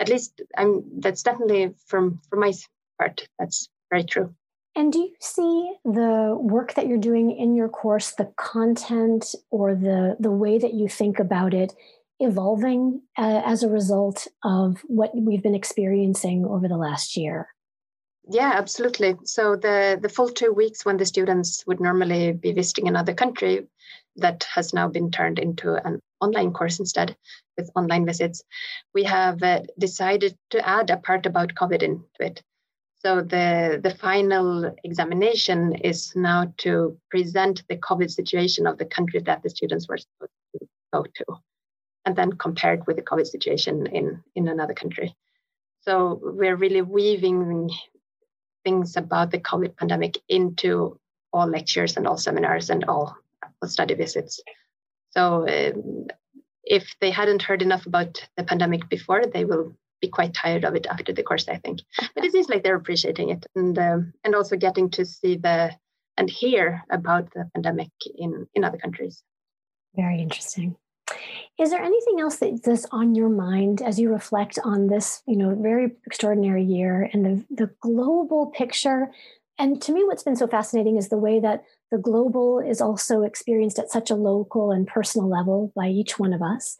At 0.00 0.08
least 0.08 0.42
I'm 0.56 0.82
that's 1.00 1.22
definitely 1.22 1.74
from 1.86 2.20
from 2.28 2.40
my 2.40 2.52
part. 2.98 3.28
That's 3.38 3.68
very 3.90 4.04
true. 4.04 4.34
And 4.76 4.92
do 4.92 4.98
you 4.98 5.14
see 5.20 5.72
the 5.84 6.36
work 6.36 6.74
that 6.74 6.88
you're 6.88 6.98
doing 6.98 7.30
in 7.30 7.54
your 7.54 7.68
course, 7.68 8.10
the 8.10 8.32
content 8.36 9.34
or 9.50 9.74
the 9.74 10.16
the 10.18 10.32
way 10.32 10.58
that 10.58 10.74
you 10.74 10.88
think 10.88 11.18
about 11.20 11.54
it 11.54 11.74
evolving 12.20 13.02
uh, 13.18 13.42
as 13.44 13.62
a 13.62 13.68
result 13.68 14.26
of 14.42 14.82
what 14.86 15.10
we've 15.14 15.42
been 15.42 15.54
experiencing 15.54 16.46
over 16.46 16.68
the 16.68 16.76
last 16.76 17.16
year? 17.16 17.48
Yeah, 18.30 18.52
absolutely. 18.54 19.16
So 19.24 19.54
the 19.54 19.98
the 20.00 20.08
full 20.08 20.30
two 20.30 20.52
weeks 20.52 20.84
when 20.84 20.96
the 20.96 21.04
students 21.04 21.66
would 21.66 21.80
normally 21.80 22.32
be 22.32 22.52
visiting 22.52 22.88
another 22.88 23.12
country, 23.12 23.66
that 24.16 24.44
has 24.54 24.72
now 24.72 24.88
been 24.88 25.10
turned 25.10 25.38
into 25.38 25.74
an 25.86 26.00
online 26.20 26.52
course 26.52 26.78
instead 26.78 27.16
with 27.56 27.70
online 27.74 28.06
visits. 28.06 28.42
We 28.94 29.04
have 29.04 29.42
uh, 29.42 29.62
decided 29.78 30.36
to 30.50 30.66
add 30.66 30.90
a 30.90 30.96
part 30.96 31.26
about 31.26 31.54
COVID 31.54 31.82
into 31.82 32.04
it. 32.20 32.42
So 33.04 33.20
the, 33.20 33.80
the 33.82 33.94
final 33.94 34.74
examination 34.82 35.74
is 35.74 36.12
now 36.16 36.54
to 36.58 36.96
present 37.10 37.62
the 37.68 37.76
COVID 37.76 38.10
situation 38.10 38.66
of 38.66 38.78
the 38.78 38.86
country 38.86 39.20
that 39.20 39.42
the 39.42 39.50
students 39.50 39.88
were 39.88 39.98
supposed 39.98 40.32
to 40.54 40.66
go 40.92 41.02
to, 41.02 41.24
and 42.04 42.16
then 42.16 42.32
compared 42.32 42.86
with 42.86 42.96
the 42.96 43.02
COVID 43.02 43.26
situation 43.26 43.86
in, 43.86 44.22
in 44.34 44.48
another 44.48 44.74
country. 44.74 45.14
So 45.80 46.20
we're 46.22 46.56
really 46.56 46.82
weaving 46.82 47.70
things 48.64 48.96
about 48.96 49.30
the 49.30 49.38
COVID 49.38 49.76
pandemic 49.76 50.18
into 50.28 50.98
all 51.32 51.46
lectures 51.46 51.96
and 51.96 52.06
all 52.06 52.16
seminars 52.16 52.70
and 52.70 52.84
all 52.84 53.16
study 53.64 53.94
visits. 53.94 54.40
So 55.10 55.46
um, 55.48 56.06
if 56.64 56.94
they 57.00 57.10
hadn't 57.10 57.42
heard 57.42 57.62
enough 57.62 57.86
about 57.86 58.26
the 58.36 58.44
pandemic 58.44 58.88
before, 58.88 59.24
they 59.26 59.44
will 59.44 59.76
be 60.00 60.08
quite 60.08 60.34
tired 60.34 60.64
of 60.64 60.74
it 60.74 60.86
after 60.86 61.12
the 61.12 61.22
course, 61.22 61.48
I 61.48 61.56
think. 61.56 61.80
But 62.14 62.24
it 62.24 62.32
seems 62.32 62.48
like 62.48 62.62
they're 62.62 62.76
appreciating 62.76 63.30
it 63.30 63.46
and 63.54 63.78
um, 63.78 64.12
and 64.24 64.34
also 64.34 64.56
getting 64.56 64.90
to 64.90 65.04
see 65.04 65.36
the 65.36 65.72
and 66.16 66.30
hear 66.30 66.82
about 66.90 67.32
the 67.32 67.48
pandemic 67.54 67.90
in 68.16 68.46
in 68.54 68.64
other 68.64 68.78
countries. 68.78 69.22
Very 69.94 70.20
interesting. 70.20 70.76
Is 71.58 71.70
there 71.70 71.82
anything 71.82 72.20
else 72.20 72.42
that's 72.64 72.86
on 72.90 73.14
your 73.14 73.28
mind 73.28 73.80
as 73.80 73.98
you 73.98 74.12
reflect 74.12 74.58
on 74.64 74.88
this, 74.88 75.22
you 75.26 75.36
know, 75.36 75.54
very 75.54 75.92
extraordinary 76.04 76.64
year 76.64 77.08
and 77.12 77.24
the 77.24 77.44
the 77.50 77.70
global 77.80 78.46
picture? 78.46 79.10
And 79.56 79.80
to 79.82 79.92
me, 79.92 80.02
what's 80.04 80.24
been 80.24 80.34
so 80.34 80.48
fascinating 80.48 80.96
is 80.96 81.08
the 81.08 81.18
way 81.18 81.38
that 81.38 81.62
the 81.92 81.98
global 81.98 82.58
is 82.58 82.80
also 82.80 83.22
experienced 83.22 83.78
at 83.78 83.90
such 83.90 84.10
a 84.10 84.16
local 84.16 84.72
and 84.72 84.84
personal 84.86 85.28
level 85.28 85.72
by 85.76 85.86
each 85.86 86.18
one 86.18 86.32
of 86.32 86.42
us. 86.42 86.76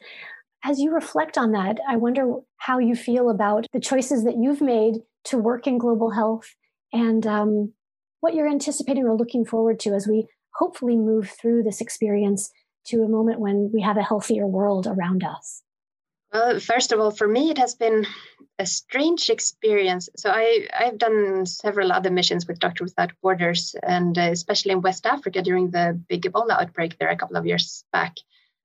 As 0.64 0.80
you 0.80 0.92
reflect 0.92 1.38
on 1.38 1.52
that, 1.52 1.78
I 1.88 1.96
wonder 1.96 2.34
how 2.56 2.78
you 2.78 2.96
feel 2.96 3.30
about 3.30 3.66
the 3.72 3.78
choices 3.78 4.24
that 4.24 4.38
you've 4.38 4.60
made 4.60 4.96
to 5.26 5.38
work 5.38 5.68
in 5.68 5.78
global 5.78 6.10
health 6.10 6.56
and 6.92 7.24
um, 7.26 7.72
what 8.20 8.34
you're 8.34 8.48
anticipating 8.48 9.04
or 9.04 9.14
looking 9.14 9.44
forward 9.44 9.78
to 9.80 9.94
as 9.94 10.08
we 10.08 10.26
hopefully 10.54 10.96
move 10.96 11.30
through 11.30 11.62
this 11.62 11.80
experience 11.80 12.50
to 12.86 13.02
a 13.02 13.08
moment 13.08 13.40
when 13.40 13.70
we 13.72 13.80
have 13.82 13.96
a 13.96 14.02
healthier 14.02 14.46
world 14.46 14.86
around 14.86 15.24
us. 15.24 15.62
Well, 16.32 16.58
first 16.58 16.90
of 16.90 16.98
all, 16.98 17.12
for 17.12 17.28
me, 17.28 17.50
it 17.50 17.58
has 17.58 17.76
been 17.76 18.06
a 18.58 18.66
strange 18.66 19.30
experience. 19.30 20.08
So 20.16 20.30
I, 20.30 20.68
I've 20.76 20.98
done 20.98 21.46
several 21.46 21.92
other 21.92 22.10
missions 22.10 22.46
with 22.46 22.58
Doctors 22.58 22.90
Without 22.90 23.12
Borders, 23.22 23.76
and 23.82 24.18
uh, 24.18 24.30
especially 24.32 24.72
in 24.72 24.80
West 24.80 25.06
Africa 25.06 25.42
during 25.42 25.70
the 25.70 26.00
big 26.08 26.22
Ebola 26.22 26.60
outbreak 26.60 26.98
there 26.98 27.08
a 27.08 27.16
couple 27.16 27.36
of 27.36 27.46
years 27.46 27.84
back. 27.92 28.16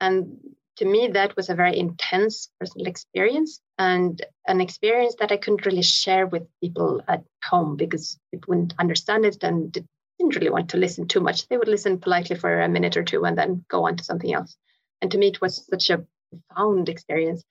And 0.01 0.37
to 0.77 0.85
me, 0.85 1.09
that 1.09 1.35
was 1.35 1.49
a 1.49 1.55
very 1.55 1.77
intense 1.77 2.49
personal 2.59 2.87
experience 2.87 3.59
and 3.77 4.25
an 4.47 4.61
experience 4.61 5.15
that 5.19 5.31
I 5.31 5.37
couldn't 5.37 5.65
really 5.65 5.83
share 5.83 6.25
with 6.25 6.47
people 6.61 7.03
at 7.07 7.23
home 7.43 7.75
because 7.75 8.17
people 8.31 8.55
wouldn't 8.55 8.73
understand 8.79 9.25
it 9.25 9.43
and 9.43 9.77
didn't 10.19 10.35
really 10.35 10.49
want 10.49 10.69
to 10.69 10.77
listen 10.77 11.07
too 11.07 11.21
much. 11.21 11.47
They 11.47 11.57
would 11.57 11.67
listen 11.67 11.99
politely 11.99 12.35
for 12.35 12.61
a 12.61 12.69
minute 12.69 12.97
or 12.97 13.03
two 13.03 13.23
and 13.23 13.37
then 13.37 13.65
go 13.69 13.87
on 13.87 13.95
to 13.97 14.03
something 14.03 14.33
else. 14.33 14.57
And 15.01 15.09
to 15.11 15.17
me, 15.17 15.27
it 15.27 15.41
was 15.41 15.65
such 15.65 15.89
a 15.89 16.05
profound 16.29 16.89
experience. 16.89 17.43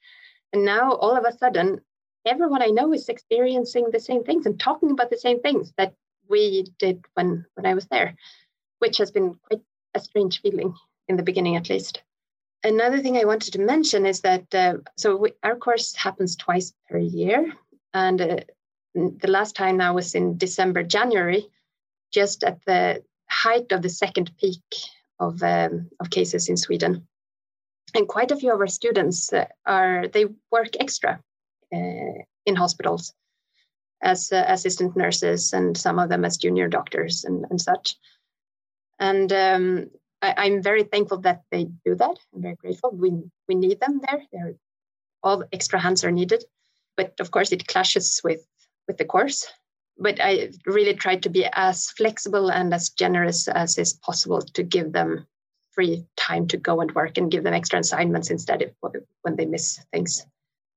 And 0.53 0.65
now 0.65 0.93
all 0.93 1.17
of 1.17 1.25
a 1.25 1.37
sudden, 1.37 1.81
everyone 2.27 2.63
I 2.63 2.67
know 2.67 2.93
is 2.93 3.09
experiencing 3.09 3.89
the 3.91 4.01
same 4.01 4.23
things 4.23 4.47
and 4.47 4.61
talking 4.61 4.91
about 4.91 5.11
the 5.11 5.19
same 5.19 5.41
things 5.41 5.73
that 5.79 5.95
we 6.29 6.67
did 6.79 7.05
when, 7.15 7.47
when 7.55 7.65
I 7.65 7.75
was 7.75 7.87
there, 7.87 8.15
which 8.81 8.99
has 8.99 9.11
been 9.11 9.35
quite 9.35 9.63
a 9.95 10.01
strange 10.01 10.43
feeling 10.43 10.75
in 11.09 11.17
the 11.17 11.23
beginning, 11.23 11.57
at 11.57 11.71
least. 11.71 12.03
Another 12.63 12.99
thing 12.99 13.17
I 13.17 13.25
wanted 13.25 13.53
to 13.53 13.61
mention 13.61 14.05
is 14.05 14.21
that 14.23 14.55
uh, 14.55 14.75
so 14.97 15.17
we, 15.17 15.33
our 15.43 15.57
course 15.57 15.95
happens 15.95 16.37
twice 16.37 16.75
per 16.91 16.99
year, 16.99 17.53
and 17.95 18.21
uh, 18.21 18.37
the 18.95 19.31
last 19.31 19.55
time 19.55 19.77
now 19.77 19.95
was 19.95 20.15
in 20.15 20.37
December, 20.37 20.83
January, 20.83 21.49
just 22.13 22.45
at 22.45 22.59
the 22.67 23.03
height 23.29 23.73
of 23.73 23.83
the 23.83 23.89
second 23.89 24.31
peak 24.39 24.63
of 25.21 25.43
um, 25.43 25.89
of 26.01 26.11
cases 26.11 26.49
in 26.49 26.57
Sweden. 26.57 27.07
And 27.95 28.07
quite 28.07 28.31
a 28.31 28.37
few 28.37 28.53
of 28.53 28.61
our 28.61 28.67
students 28.67 29.33
uh, 29.33 29.47
are 29.65 30.09
they 30.09 30.27
work 30.51 30.77
extra 30.79 31.21
uh, 31.75 32.23
in 32.47 32.57
hospitals 32.57 33.15
as 34.03 34.31
uh, 34.33 34.45
assistant 34.49 34.97
nurses 34.97 35.53
and 35.53 35.77
some 35.77 35.99
of 35.99 36.09
them 36.09 36.25
as 36.25 36.37
junior 36.37 36.69
doctors 36.69 37.25
and, 37.25 37.45
and 37.51 37.61
such. 37.61 37.97
And 38.99 39.33
um, 39.33 39.91
I, 40.23 40.47
am 40.47 40.63
very 40.63 40.85
thankful 40.85 41.19
that 41.19 41.43
they 41.51 41.65
do 41.85 41.95
that. 41.97 42.17
I'm 42.35 42.43
very 42.43 42.57
grateful. 42.57 42.91
We 42.91 43.23
we 43.49 43.55
need 43.55 43.81
them 43.81 44.01
there. 44.07 44.23
They're, 44.33 44.55
all 45.23 45.45
extra 45.53 45.81
hands 45.81 46.05
are 46.05 46.13
needed. 46.13 46.45
But 46.97 47.19
of 47.21 47.31
course 47.31 47.53
it 47.53 47.67
clashes 47.67 48.21
with 48.23 48.47
with 48.87 48.99
the 48.99 49.05
course 49.05 49.47
but 49.99 50.21
i 50.21 50.51
really 50.67 50.95
try 50.95 51.17
to 51.17 51.29
be 51.29 51.47
as 51.53 51.91
flexible 51.91 52.51
and 52.51 52.73
as 52.73 52.91
generous 52.91 53.49
as 53.49 53.79
is 53.79 53.93
possible 53.95 54.41
to 54.41 54.63
give 54.63 54.93
them 54.93 55.27
free 55.79 56.05
time 56.17 56.49
to 56.49 56.57
go 56.57 56.81
and 56.81 56.93
work 56.97 57.17
and 57.17 57.31
give 57.31 57.45
them 57.45 57.55
extra 57.55 57.79
assignments 57.79 58.31
instead 58.31 58.63
of 58.63 58.71
when 59.23 59.37
they 59.37 59.47
miss 59.47 59.79
things 59.93 60.27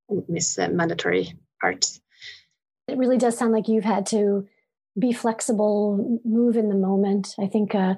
and 0.10 0.24
miss 0.30 0.60
uh, 0.60 0.68
mandatory 0.68 1.34
parts. 1.60 2.00
It 2.88 3.00
really 3.00 3.18
does 3.18 3.36
sound 3.36 3.51
like 3.51 3.68
you've 3.68 3.84
had 3.84 4.06
to 4.08 4.48
be 5.00 5.12
flexible, 5.12 6.20
move 6.24 6.56
in 6.56 6.70
the 6.70 6.75
moment. 6.75 7.34
I 7.40 7.48
think 7.48 7.74
uh, 7.74 7.96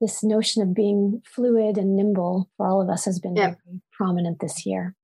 this 0.00 0.24
notion 0.24 0.60
of 0.62 0.74
being 0.74 1.22
fluid 1.24 1.78
and 1.78 1.94
nimble 1.94 2.50
for 2.56 2.66
all 2.66 2.82
of 2.82 2.88
us 2.88 3.04
has 3.04 3.20
been 3.20 3.36
yeah. 3.36 3.54
very 3.64 3.80
prominent 3.92 4.40
this 4.40 4.66
year. 4.66 4.96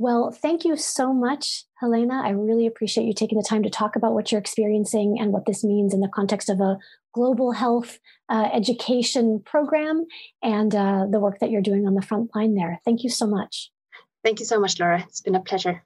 Well, 0.00 0.32
thank 0.32 0.64
you 0.64 0.78
so 0.78 1.12
much, 1.12 1.64
Helena. 1.78 2.22
I 2.24 2.30
really 2.30 2.66
appreciate 2.66 3.04
you 3.04 3.12
taking 3.12 3.36
the 3.36 3.44
time 3.46 3.62
to 3.64 3.68
talk 3.68 3.96
about 3.96 4.14
what 4.14 4.32
you're 4.32 4.40
experiencing 4.40 5.18
and 5.20 5.30
what 5.30 5.44
this 5.44 5.62
means 5.62 5.92
in 5.92 6.00
the 6.00 6.08
context 6.08 6.48
of 6.48 6.58
a 6.58 6.78
global 7.12 7.52
health 7.52 7.98
uh, 8.30 8.48
education 8.50 9.42
program 9.44 10.06
and 10.42 10.74
uh, 10.74 11.04
the 11.10 11.20
work 11.20 11.38
that 11.40 11.50
you're 11.50 11.60
doing 11.60 11.86
on 11.86 11.92
the 11.92 12.00
front 12.00 12.34
line 12.34 12.54
there. 12.54 12.80
Thank 12.82 13.04
you 13.04 13.10
so 13.10 13.26
much. 13.26 13.70
Thank 14.24 14.40
you 14.40 14.46
so 14.46 14.58
much, 14.58 14.80
Laura. 14.80 15.04
It's 15.06 15.20
been 15.20 15.34
a 15.34 15.40
pleasure. 15.40 15.84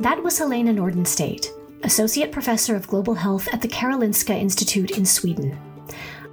That 0.00 0.20
was 0.20 0.38
Helena 0.38 0.74
Nordenstedt, 0.74 1.46
Associate 1.84 2.32
Professor 2.32 2.74
of 2.74 2.88
Global 2.88 3.14
Health 3.14 3.46
at 3.52 3.62
the 3.62 3.68
Karolinska 3.68 4.36
Institute 4.36 4.98
in 4.98 5.06
Sweden. 5.06 5.56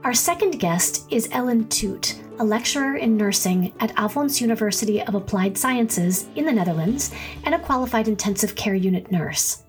Our 0.03 0.13
second 0.13 0.59
guest 0.59 1.05
is 1.11 1.27
Ellen 1.33 1.67
Toot, 1.67 2.15
a 2.39 2.43
lecturer 2.43 2.95
in 2.95 3.17
nursing 3.17 3.73
at 3.81 3.93
Avans 3.97 4.39
University 4.39 5.01
of 5.01 5.13
Applied 5.13 5.57
Sciences 5.57 6.29
in 6.35 6.45
the 6.45 6.53
Netherlands 6.53 7.11
and 7.43 7.53
a 7.53 7.59
qualified 7.59 8.07
intensive 8.07 8.55
care 8.55 8.73
unit 8.73 9.11
nurse. 9.11 9.63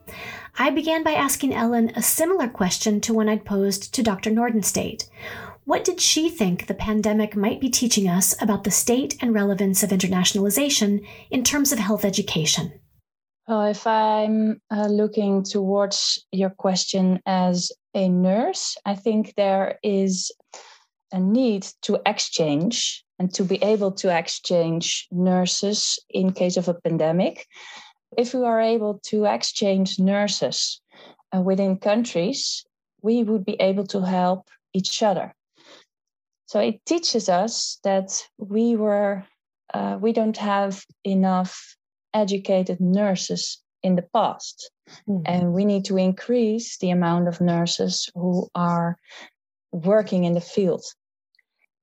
I 0.57 0.71
began 0.71 1.03
by 1.03 1.15
asking 1.15 1.53
Ellen 1.53 1.91
a 1.97 2.03
similar 2.03 2.47
question 2.47 3.01
to 3.03 3.13
one 3.13 3.29
I'd 3.29 3.45
posed 3.45 3.93
to 3.95 4.05
Dr. 4.05 4.31
Nordenstedt. 4.31 5.11
What 5.65 5.83
did 5.83 6.01
she 6.01 6.29
think 6.29 6.67
the 6.69 6.75
pandemic 6.75 7.35
might 7.35 7.61
be 7.61 7.69
teaching 7.69 8.09
us 8.09 8.41
about 8.41 8.63
the 8.63 8.71
state 8.71 9.17
and 9.21 9.35
relevance 9.35 9.83
of 9.83 9.91
internationalization 9.91 11.05
in 11.31 11.43
terms 11.43 11.73
of 11.73 11.81
health 11.81 12.05
education? 12.05 12.73
Well, 13.49 13.65
if 13.65 13.85
I'm 13.85 14.63
uh, 14.71 14.87
looking 14.87 15.43
towards 15.43 16.25
your 16.31 16.51
question 16.51 17.21
as 17.27 17.73
a 17.95 18.09
nurse, 18.09 18.77
I 18.85 18.95
think 18.95 19.35
there 19.35 19.79
is 19.83 20.33
a 21.13 21.21
need 21.21 21.67
to 21.83 22.01
exchange 22.07 23.05
and 23.19 23.33
to 23.35 23.45
be 23.45 23.63
able 23.63 23.93
to 23.93 24.17
exchange 24.17 25.09
nurses 25.11 25.99
in 26.09 26.33
case 26.33 26.57
of 26.57 26.69
a 26.69 26.75
pandemic. 26.75 27.47
If 28.17 28.35
we 28.35 28.45
are 28.45 28.61
able 28.61 29.01
to 29.05 29.25
exchange 29.25 29.99
nurses 29.99 30.81
uh, 31.35 31.41
within 31.41 31.79
countries, 31.79 32.65
we 33.03 33.23
would 33.25 33.45
be 33.45 33.55
able 33.61 33.87
to 33.89 34.01
help 34.01 34.49
each 34.73 35.03
other. 35.03 35.35
So 36.47 36.61
it 36.61 36.85
teaches 36.85 37.29
us 37.29 37.79
that 37.85 38.27
we 38.39 38.77
were 38.77 39.25
uh, 39.73 39.99
we 40.01 40.13
don't 40.13 40.37
have 40.37 40.85
enough 41.05 41.77
educated 42.13 42.81
nurses 42.81 43.63
in 43.85 43.95
the 43.95 44.03
past, 44.03 44.71
mm. 45.09 45.23
and 45.27 45.53
we 45.53 45.65
need 45.65 45.85
to 45.87 45.97
increase 45.97 46.79
the 46.79 46.91
amount 46.91 47.29
of 47.29 47.41
nurses 47.41 48.09
who 48.15 48.49
are 48.55 48.97
working 49.73 50.25
in 50.25 50.35
the 50.35 50.41
field. 50.41 50.85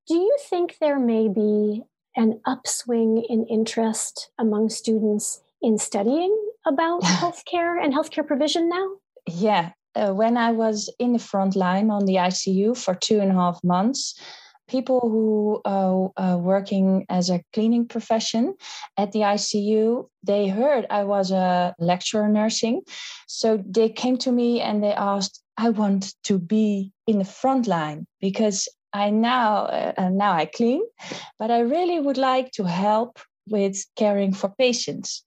Do 0.07 0.15
you 0.15 0.37
think 0.49 0.77
there 0.79 0.99
may 0.99 1.27
be 1.27 1.83
an 2.15 2.39
upswing 2.45 3.23
in 3.29 3.45
interest 3.45 4.31
among 4.39 4.69
students 4.69 5.41
in 5.61 5.77
studying 5.77 6.35
about 6.65 7.01
healthcare 7.03 7.83
and 7.83 7.93
healthcare 7.93 8.25
provision 8.25 8.69
now? 8.69 8.87
Yeah. 9.27 9.71
Uh, 9.95 10.13
when 10.13 10.37
I 10.37 10.51
was 10.51 10.93
in 10.99 11.13
the 11.13 11.19
front 11.19 11.55
line 11.55 11.89
on 11.89 12.05
the 12.05 12.15
ICU 12.15 12.77
for 12.77 12.93
two 12.93 13.19
and 13.19 13.31
a 13.31 13.33
half 13.33 13.63
months, 13.63 14.19
people 14.67 14.99
who 14.99 15.61
are 15.65 16.11
uh, 16.17 16.33
uh, 16.33 16.37
working 16.37 17.05
as 17.09 17.29
a 17.29 17.41
cleaning 17.53 17.87
profession 17.87 18.55
at 18.97 19.11
the 19.11 19.19
ICU, 19.19 20.07
they 20.23 20.47
heard 20.47 20.85
I 20.89 21.03
was 21.03 21.31
a 21.31 21.73
lecturer 21.79 22.27
nursing. 22.27 22.81
So 23.27 23.63
they 23.65 23.89
came 23.89 24.17
to 24.17 24.31
me 24.31 24.61
and 24.61 24.83
they 24.83 24.93
asked, 24.93 25.41
I 25.57 25.69
want 25.69 26.13
to 26.23 26.37
be 26.37 26.91
in 27.07 27.19
the 27.19 27.25
front 27.25 27.67
line 27.67 28.05
because 28.21 28.67
I 28.93 29.09
now 29.09 29.65
uh, 29.97 30.09
now 30.11 30.33
I 30.33 30.45
clean, 30.45 30.81
but 31.39 31.51
I 31.51 31.59
really 31.59 31.99
would 31.99 32.17
like 32.17 32.51
to 32.53 32.63
help 32.63 33.19
with 33.49 33.85
caring 33.95 34.33
for 34.33 34.49
patients. 34.49 35.23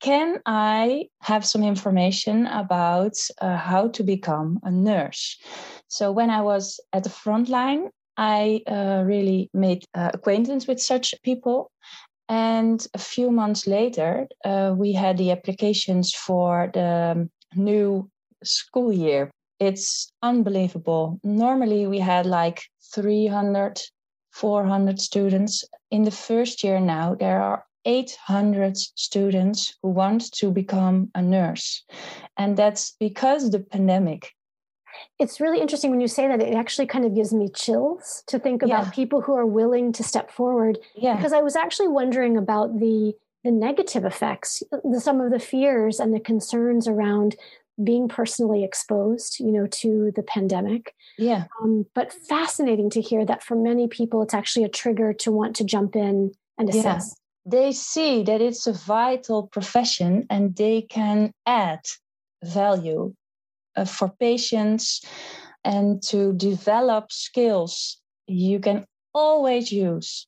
Can 0.00 0.40
I 0.44 1.08
have 1.22 1.46
some 1.46 1.62
information 1.62 2.46
about 2.46 3.14
uh, 3.40 3.56
how 3.56 3.88
to 3.88 4.02
become 4.02 4.60
a 4.62 4.70
nurse? 4.70 5.38
So 5.88 6.12
when 6.12 6.30
I 6.30 6.42
was 6.42 6.78
at 6.92 7.04
the 7.04 7.10
front 7.10 7.48
line, 7.48 7.90
I 8.16 8.62
uh, 8.66 9.02
really 9.04 9.50
made 9.52 9.84
uh, 9.94 10.10
acquaintance 10.14 10.66
with 10.66 10.80
such 10.80 11.14
people. 11.22 11.70
And 12.28 12.84
a 12.94 12.98
few 12.98 13.30
months 13.30 13.66
later, 13.66 14.26
uh, 14.44 14.74
we 14.76 14.92
had 14.92 15.16
the 15.16 15.30
applications 15.30 16.12
for 16.12 16.70
the 16.74 17.28
new 17.54 18.10
school 18.42 18.92
year. 18.92 19.30
It's 19.60 20.10
unbelievable. 20.22 21.20
Normally, 21.22 21.86
we 21.86 21.98
had 21.98 22.26
like 22.26 22.62
300, 22.94 23.80
400 24.32 25.00
students. 25.00 25.64
In 25.90 26.02
the 26.04 26.10
first 26.10 26.64
year 26.64 26.80
now, 26.80 27.14
there 27.14 27.40
are 27.40 27.64
800 27.84 28.76
students 28.76 29.76
who 29.82 29.90
want 29.90 30.32
to 30.32 30.50
become 30.50 31.10
a 31.14 31.22
nurse. 31.22 31.84
And 32.36 32.56
that's 32.56 32.96
because 32.98 33.50
the 33.50 33.60
pandemic 33.60 34.32
it's 35.18 35.40
really 35.40 35.60
interesting 35.60 35.90
when 35.90 36.00
you 36.00 36.08
say 36.08 36.28
that 36.28 36.40
it 36.40 36.54
actually 36.54 36.86
kind 36.86 37.04
of 37.04 37.14
gives 37.14 37.32
me 37.32 37.48
chills 37.48 38.22
to 38.26 38.38
think 38.38 38.62
about 38.62 38.86
yeah. 38.86 38.90
people 38.90 39.20
who 39.20 39.34
are 39.34 39.46
willing 39.46 39.92
to 39.92 40.02
step 40.02 40.30
forward 40.30 40.78
yeah. 40.94 41.16
because 41.16 41.32
i 41.32 41.40
was 41.40 41.56
actually 41.56 41.88
wondering 41.88 42.36
about 42.36 42.78
the 42.78 43.14
the 43.44 43.50
negative 43.50 44.04
effects 44.04 44.62
the, 44.84 45.00
some 45.00 45.20
of 45.20 45.30
the 45.30 45.38
fears 45.38 46.00
and 46.00 46.12
the 46.12 46.20
concerns 46.20 46.88
around 46.88 47.36
being 47.82 48.08
personally 48.08 48.64
exposed 48.64 49.38
you 49.38 49.52
know 49.52 49.66
to 49.66 50.12
the 50.16 50.22
pandemic 50.22 50.94
yeah 51.18 51.44
um, 51.62 51.86
but 51.94 52.12
fascinating 52.12 52.90
to 52.90 53.00
hear 53.00 53.24
that 53.24 53.42
for 53.42 53.54
many 53.54 53.86
people 53.86 54.22
it's 54.22 54.34
actually 54.34 54.64
a 54.64 54.68
trigger 54.68 55.12
to 55.12 55.30
want 55.30 55.54
to 55.54 55.64
jump 55.64 55.94
in 55.94 56.32
and 56.58 56.70
assist 56.70 57.16
yeah. 57.44 57.50
they 57.50 57.72
see 57.72 58.22
that 58.22 58.40
it's 58.40 58.66
a 58.66 58.72
vital 58.72 59.46
profession 59.46 60.26
and 60.30 60.56
they 60.56 60.82
can 60.82 61.32
add 61.44 61.80
value 62.42 63.12
uh, 63.12 63.25
Uh, 63.76 63.84
for 63.84 64.08
patients 64.20 65.04
and 65.64 66.02
to 66.02 66.32
develop 66.32 67.12
skills 67.12 67.98
you 68.26 68.58
can 68.58 68.86
always 69.14 69.70
use. 69.70 70.26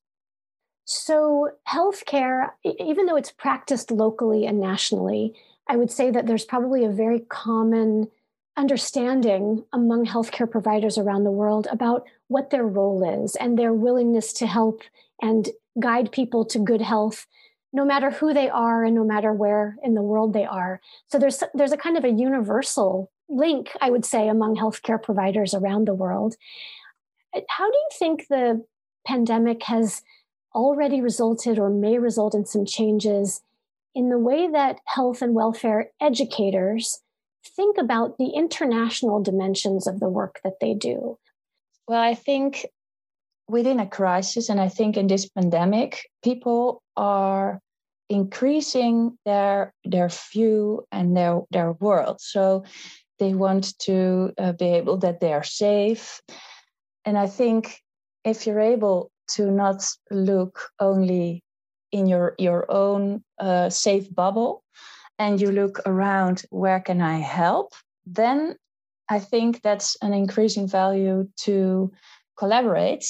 So, 0.84 1.50
healthcare, 1.68 2.50
even 2.64 3.06
though 3.06 3.16
it's 3.16 3.32
practiced 3.32 3.90
locally 3.90 4.46
and 4.46 4.60
nationally, 4.60 5.34
I 5.66 5.76
would 5.76 5.90
say 5.90 6.10
that 6.10 6.26
there's 6.26 6.44
probably 6.44 6.84
a 6.84 6.90
very 6.90 7.20
common 7.20 8.08
understanding 8.56 9.64
among 9.72 10.06
healthcare 10.06 10.50
providers 10.50 10.98
around 10.98 11.24
the 11.24 11.30
world 11.30 11.68
about 11.70 12.04
what 12.28 12.50
their 12.50 12.66
role 12.66 13.24
is 13.24 13.36
and 13.36 13.58
their 13.58 13.72
willingness 13.72 14.32
to 14.34 14.46
help 14.46 14.82
and 15.22 15.48
guide 15.78 16.10
people 16.10 16.44
to 16.46 16.58
good 16.58 16.82
health 16.82 17.26
no 17.72 17.84
matter 17.84 18.10
who 18.10 18.32
they 18.32 18.48
are 18.48 18.84
and 18.84 18.94
no 18.94 19.04
matter 19.04 19.32
where 19.32 19.76
in 19.84 19.94
the 19.94 20.02
world 20.02 20.32
they 20.32 20.44
are 20.44 20.80
so 21.06 21.18
there's 21.18 21.44
there's 21.54 21.70
a 21.70 21.76
kind 21.76 21.96
of 21.96 22.04
a 22.04 22.10
universal 22.10 23.12
link, 23.28 23.70
I 23.80 23.90
would 23.90 24.04
say, 24.04 24.28
among 24.28 24.56
healthcare 24.56 25.02
providers 25.02 25.54
around 25.54 25.86
the 25.86 25.94
world. 25.94 26.34
Uh, 27.34 27.40
how 27.48 27.70
do 27.70 27.76
you 27.76 27.88
think 27.98 28.26
the 28.28 28.64
pandemic 29.06 29.62
has 29.64 30.02
already 30.54 31.00
resulted 31.00 31.58
or 31.58 31.70
may 31.70 31.98
result 31.98 32.34
in 32.34 32.46
some 32.46 32.64
changes 32.64 33.42
in 33.94 34.08
the 34.08 34.18
way 34.18 34.48
that 34.50 34.80
health 34.86 35.22
and 35.22 35.34
welfare 35.34 35.90
educators 36.00 37.00
think 37.44 37.78
about 37.78 38.18
the 38.18 38.30
international 38.30 39.22
dimensions 39.22 39.86
of 39.86 40.00
the 40.00 40.08
work 40.08 40.40
that 40.44 40.60
they 40.60 40.74
do? 40.74 41.18
Well, 41.86 42.00
I 42.00 42.14
think 42.14 42.66
within 43.48 43.80
a 43.80 43.86
crisis, 43.86 44.48
and 44.48 44.60
I 44.60 44.68
think 44.68 44.96
in 44.96 45.06
this 45.06 45.28
pandemic, 45.28 46.08
people 46.22 46.82
are 46.96 47.60
increasing 48.10 49.18
their 49.24 49.74
their 49.84 50.08
view 50.32 50.86
and 50.92 51.16
their 51.16 51.42
their 51.50 51.72
world. 51.72 52.20
So 52.20 52.64
they 53.18 53.34
want 53.34 53.78
to 53.80 54.32
uh, 54.38 54.52
be 54.52 54.66
able 54.66 54.98
that 54.98 55.20
they 55.20 55.32
are 55.32 55.44
safe. 55.44 56.20
And 57.04 57.18
I 57.18 57.26
think 57.26 57.80
if 58.24 58.46
you're 58.46 58.60
able 58.60 59.10
to 59.28 59.50
not 59.50 59.84
look 60.10 60.70
only 60.80 61.42
in 61.92 62.06
your 62.06 62.34
your 62.38 62.70
own 62.70 63.24
uh, 63.38 63.70
safe 63.70 64.14
bubble 64.14 64.62
and 65.18 65.40
you 65.40 65.50
look 65.50 65.80
around 65.86 66.42
where 66.50 66.80
can 66.80 67.00
i 67.00 67.18
help 67.18 67.72
then 68.04 68.54
i 69.08 69.18
think 69.18 69.62
that's 69.62 69.96
an 70.02 70.12
increasing 70.12 70.68
value 70.68 71.26
to 71.36 71.90
collaborate 72.36 73.06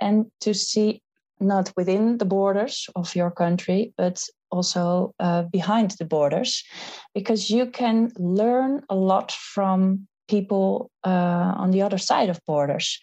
and 0.00 0.26
to 0.40 0.54
see 0.54 1.02
not 1.40 1.72
within 1.76 2.18
the 2.18 2.24
borders 2.24 2.88
of 2.96 3.14
your 3.14 3.30
country, 3.30 3.92
but 3.96 4.22
also 4.50 5.14
uh, 5.20 5.42
behind 5.42 5.92
the 5.92 6.04
borders, 6.04 6.64
because 7.14 7.50
you 7.50 7.66
can 7.66 8.10
learn 8.18 8.82
a 8.88 8.94
lot 8.94 9.32
from 9.32 10.06
people 10.28 10.90
uh, 11.04 11.54
on 11.56 11.70
the 11.70 11.82
other 11.82 11.98
side 11.98 12.28
of 12.28 12.40
borders. 12.46 13.00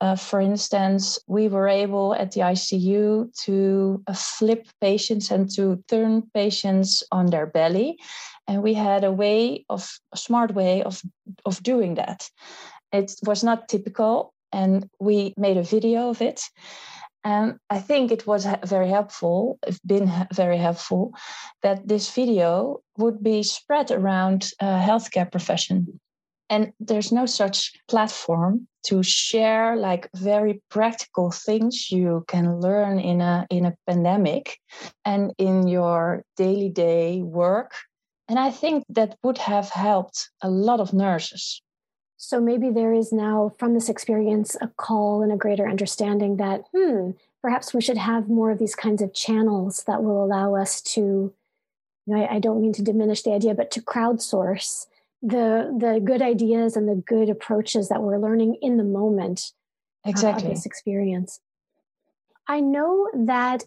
Uh, 0.00 0.16
for 0.16 0.40
instance, 0.40 1.18
we 1.28 1.48
were 1.48 1.68
able 1.68 2.14
at 2.14 2.32
the 2.32 2.40
ICU 2.40 3.32
to 3.44 4.02
uh, 4.06 4.12
flip 4.12 4.66
patients 4.80 5.30
and 5.30 5.48
to 5.54 5.82
turn 5.88 6.22
patients 6.34 7.02
on 7.12 7.26
their 7.26 7.46
belly. 7.46 7.98
And 8.48 8.62
we 8.62 8.74
had 8.74 9.04
a 9.04 9.12
way 9.12 9.64
of 9.68 9.88
a 10.12 10.16
smart 10.16 10.54
way 10.54 10.82
of, 10.82 11.00
of 11.44 11.62
doing 11.62 11.94
that. 11.94 12.28
It 12.92 13.14
was 13.24 13.44
not 13.44 13.68
typical, 13.68 14.34
and 14.52 14.88
we 15.00 15.34
made 15.36 15.56
a 15.56 15.62
video 15.62 16.10
of 16.10 16.20
it. 16.20 16.42
And 17.24 17.58
I 17.70 17.78
think 17.78 18.12
it 18.12 18.26
was 18.26 18.46
very 18.66 18.88
helpful, 18.88 19.58
it's 19.66 19.78
been 19.80 20.12
very 20.34 20.58
helpful, 20.58 21.12
that 21.62 21.88
this 21.88 22.14
video 22.14 22.80
would 22.98 23.22
be 23.22 23.42
spread 23.42 23.90
around 23.90 24.50
uh, 24.60 24.78
healthcare 24.80 25.30
profession. 25.30 26.00
And 26.50 26.72
there's 26.78 27.10
no 27.10 27.24
such 27.24 27.72
platform 27.88 28.68
to 28.84 29.02
share 29.02 29.76
like 29.76 30.10
very 30.14 30.62
practical 30.68 31.30
things 31.30 31.90
you 31.90 32.24
can 32.28 32.60
learn 32.60 33.00
in 33.00 33.22
a 33.22 33.46
in 33.48 33.64
a 33.64 33.74
pandemic 33.86 34.58
and 35.06 35.32
in 35.38 35.66
your 35.66 36.22
daily 36.36 36.68
day 36.68 37.22
work. 37.22 37.72
And 38.28 38.38
I 38.38 38.50
think 38.50 38.84
that 38.90 39.16
would 39.22 39.38
have 39.38 39.70
helped 39.70 40.28
a 40.42 40.50
lot 40.50 40.80
of 40.80 40.92
nurses. 40.92 41.62
So 42.16 42.40
maybe 42.40 42.70
there 42.70 42.92
is 42.92 43.12
now, 43.12 43.54
from 43.58 43.74
this 43.74 43.88
experience, 43.88 44.56
a 44.60 44.68
call 44.68 45.22
and 45.22 45.32
a 45.32 45.36
greater 45.36 45.68
understanding 45.68 46.36
that, 46.36 46.64
hmm, 46.74 47.10
perhaps 47.42 47.74
we 47.74 47.80
should 47.80 47.98
have 47.98 48.28
more 48.28 48.50
of 48.50 48.58
these 48.58 48.74
kinds 48.74 49.02
of 49.02 49.12
channels 49.12 49.84
that 49.86 50.02
will 50.02 50.24
allow 50.24 50.54
us 50.54 50.80
to, 50.80 51.00
you 51.00 51.34
know, 52.06 52.22
I, 52.22 52.36
I 52.36 52.38
don't 52.38 52.62
mean 52.62 52.72
to 52.74 52.82
diminish 52.82 53.22
the 53.22 53.32
idea, 53.32 53.54
but 53.54 53.70
to 53.72 53.82
crowdsource 53.82 54.86
the 55.24 55.74
the 55.78 56.00
good 56.04 56.20
ideas 56.20 56.76
and 56.76 56.86
the 56.86 57.02
good 57.06 57.30
approaches 57.30 57.88
that 57.88 58.02
we're 58.02 58.18
learning 58.18 58.58
in 58.60 58.76
the 58.76 58.84
moment 58.84 59.52
exactly. 60.04 60.44
of 60.44 60.50
this 60.50 60.66
experience. 60.66 61.40
I 62.46 62.60
know 62.60 63.08
that 63.14 63.64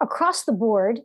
across 0.00 0.44
the 0.44 0.52
board, 0.52 1.00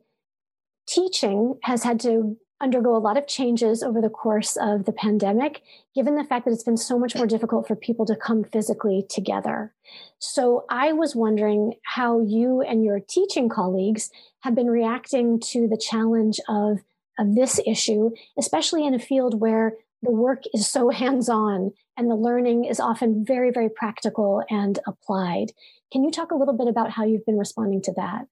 teaching 0.87 1.57
has 1.63 1.83
had 1.83 1.99
to 2.01 2.37
undergo 2.59 2.95
a 2.95 2.97
lot 2.97 3.17
of 3.17 3.27
changes 3.27 3.83
over 3.83 4.01
the 4.01 4.09
course 4.09 4.57
of 4.57 4.85
the 4.85 4.91
pandemic, 4.91 5.61
given 5.93 6.15
the 6.15 6.23
fact 6.23 6.45
that 6.45 6.51
it's 6.51 6.63
been 6.63 6.77
so 6.77 6.97
much 6.97 7.15
more 7.15 7.27
difficult 7.27 7.67
for 7.67 7.75
people 7.75 8.05
to 8.05 8.15
come 8.15 8.43
physically 8.43 9.05
together. 9.09 9.73
So 10.19 10.65
I 10.69 10.93
was 10.93 11.15
wondering 11.15 11.73
how 11.83 12.21
you 12.21 12.61
and 12.61 12.83
your 12.83 12.99
teaching 12.99 13.49
colleagues 13.49 14.09
have 14.41 14.55
been 14.55 14.69
reacting 14.69 15.39
to 15.51 15.67
the 15.67 15.77
challenge 15.77 16.39
of, 16.47 16.79
of 17.19 17.35
this 17.35 17.59
issue, 17.65 18.11
especially 18.37 18.85
in 18.85 18.93
a 18.93 18.99
field 18.99 19.39
where 19.39 19.73
the 20.01 20.11
work 20.11 20.43
is 20.53 20.67
so 20.67 20.89
hands 20.91 21.29
on 21.29 21.71
and 21.95 22.09
the 22.09 22.15
learning 22.15 22.65
is 22.65 22.79
often 22.79 23.25
very, 23.25 23.51
very 23.51 23.69
practical 23.69 24.43
and 24.49 24.79
applied. 24.87 25.51
Can 25.91 26.03
you 26.03 26.11
talk 26.11 26.31
a 26.31 26.35
little 26.35 26.55
bit 26.55 26.67
about 26.67 26.91
how 26.91 27.05
you've 27.05 27.25
been 27.25 27.37
responding 27.37 27.81
to 27.83 27.93
that? 27.93 28.27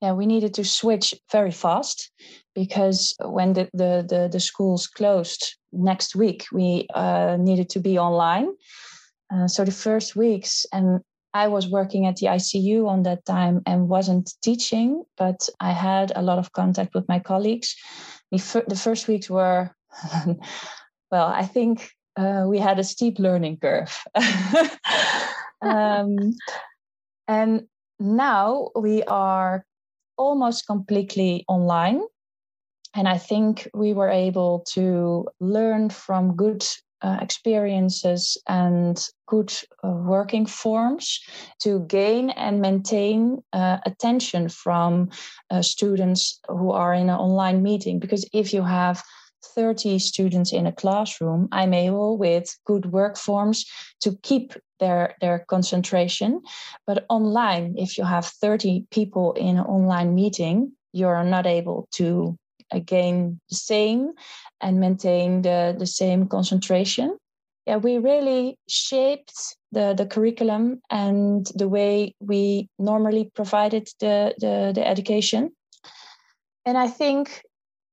Yeah, 0.00 0.12
we 0.12 0.26
needed 0.26 0.54
to 0.54 0.64
switch 0.64 1.14
very 1.32 1.50
fast 1.50 2.10
because 2.54 3.14
when 3.24 3.54
the, 3.54 3.68
the, 3.72 4.06
the, 4.08 4.28
the 4.30 4.40
schools 4.40 4.86
closed 4.86 5.56
next 5.72 6.14
week, 6.14 6.44
we 6.52 6.86
uh, 6.94 7.36
needed 7.38 7.68
to 7.70 7.80
be 7.80 7.98
online. 7.98 8.48
Uh, 9.32 9.48
so 9.48 9.64
the 9.64 9.72
first 9.72 10.14
weeks, 10.14 10.66
and 10.72 11.00
I 11.34 11.48
was 11.48 11.68
working 11.68 12.06
at 12.06 12.16
the 12.16 12.26
ICU 12.26 12.88
on 12.88 13.02
that 13.02 13.24
time 13.24 13.60
and 13.66 13.88
wasn't 13.88 14.32
teaching, 14.42 15.04
but 15.16 15.48
I 15.60 15.72
had 15.72 16.12
a 16.14 16.22
lot 16.22 16.38
of 16.38 16.52
contact 16.52 16.94
with 16.94 17.08
my 17.08 17.18
colleagues. 17.18 17.74
The, 18.30 18.38
fir- 18.38 18.64
the 18.66 18.76
first 18.76 19.08
weeks 19.08 19.28
were, 19.28 19.74
well, 21.10 21.26
I 21.26 21.44
think 21.44 21.90
uh, 22.16 22.44
we 22.46 22.58
had 22.58 22.78
a 22.78 22.84
steep 22.84 23.18
learning 23.18 23.58
curve. 23.58 24.02
um, 25.62 26.32
and 27.28 27.66
now 27.98 28.70
we 28.74 29.02
are 29.04 29.64
almost 30.16 30.66
completely 30.66 31.44
online. 31.48 32.02
And 32.94 33.08
I 33.08 33.18
think 33.18 33.68
we 33.74 33.92
were 33.92 34.08
able 34.08 34.64
to 34.72 35.26
learn 35.40 35.90
from 35.90 36.34
good 36.34 36.64
uh, 37.02 37.18
experiences 37.20 38.38
and 38.48 39.06
good 39.26 39.52
uh, 39.84 39.90
working 39.90 40.46
forms 40.46 41.20
to 41.60 41.80
gain 41.80 42.30
and 42.30 42.60
maintain 42.60 43.42
uh, 43.52 43.78
attention 43.84 44.48
from 44.48 45.10
uh, 45.50 45.60
students 45.60 46.40
who 46.48 46.70
are 46.70 46.94
in 46.94 47.10
an 47.10 47.16
online 47.16 47.62
meeting. 47.62 47.98
Because 47.98 48.26
if 48.32 48.54
you 48.54 48.62
have 48.62 49.02
30 49.56 49.98
students 49.98 50.52
in 50.52 50.66
a 50.66 50.72
classroom, 50.72 51.48
I'm 51.50 51.74
able 51.74 52.18
with 52.18 52.56
good 52.66 52.92
work 52.92 53.16
forms 53.16 53.64
to 54.00 54.16
keep 54.22 54.52
their, 54.78 55.14
their 55.20 55.44
concentration. 55.48 56.42
But 56.86 57.06
online, 57.08 57.74
if 57.78 57.98
you 57.98 58.04
have 58.04 58.26
30 58.26 58.86
people 58.90 59.32
in 59.32 59.56
an 59.58 59.64
online 59.64 60.14
meeting, 60.14 60.72
you're 60.92 61.24
not 61.24 61.46
able 61.46 61.88
to 61.92 62.38
again 62.72 63.40
the 63.48 63.56
same 63.56 64.12
and 64.60 64.80
maintain 64.80 65.42
the, 65.42 65.74
the 65.78 65.86
same 65.86 66.28
concentration. 66.28 67.16
Yeah, 67.66 67.76
we 67.76 67.98
really 67.98 68.58
shaped 68.68 69.56
the, 69.72 69.94
the 69.96 70.06
curriculum 70.06 70.80
and 70.88 71.46
the 71.54 71.68
way 71.68 72.14
we 72.20 72.68
normally 72.78 73.30
provided 73.34 73.88
the, 74.00 74.34
the, 74.38 74.72
the 74.74 74.86
education. 74.86 75.50
And 76.64 76.78
I 76.78 76.88
think 76.88 77.42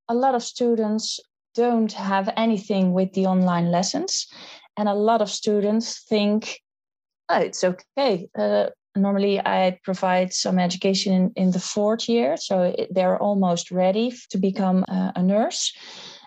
a 0.08 0.14
lot 0.14 0.36
of 0.36 0.44
students 0.44 1.20
don't 1.56 1.92
have 1.94 2.30
anything 2.38 2.94
with 2.94 3.14
the 3.14 3.26
online 3.26 3.72
lessons. 3.72 4.28
And 4.78 4.90
a 4.90 4.94
lot 4.94 5.22
of 5.22 5.30
students 5.30 6.04
think, 6.04 6.60
oh, 7.30 7.40
it's 7.40 7.64
okay. 7.64 8.28
Uh, 8.38 8.68
normally 8.96 9.40
I 9.40 9.80
provide 9.84 10.34
some 10.34 10.60
education 10.60 11.14
in, 11.14 11.32
in 11.36 11.52
the 11.52 11.60
fourth 11.60 12.10
year, 12.10 12.38
so 12.38 12.76
they're 12.92 13.22
almost 13.22 13.72
ready 13.72 14.14
to 14.30 14.38
become 14.38 14.84
a, 14.88 15.14
a 15.16 15.24
nurse. 15.24 15.74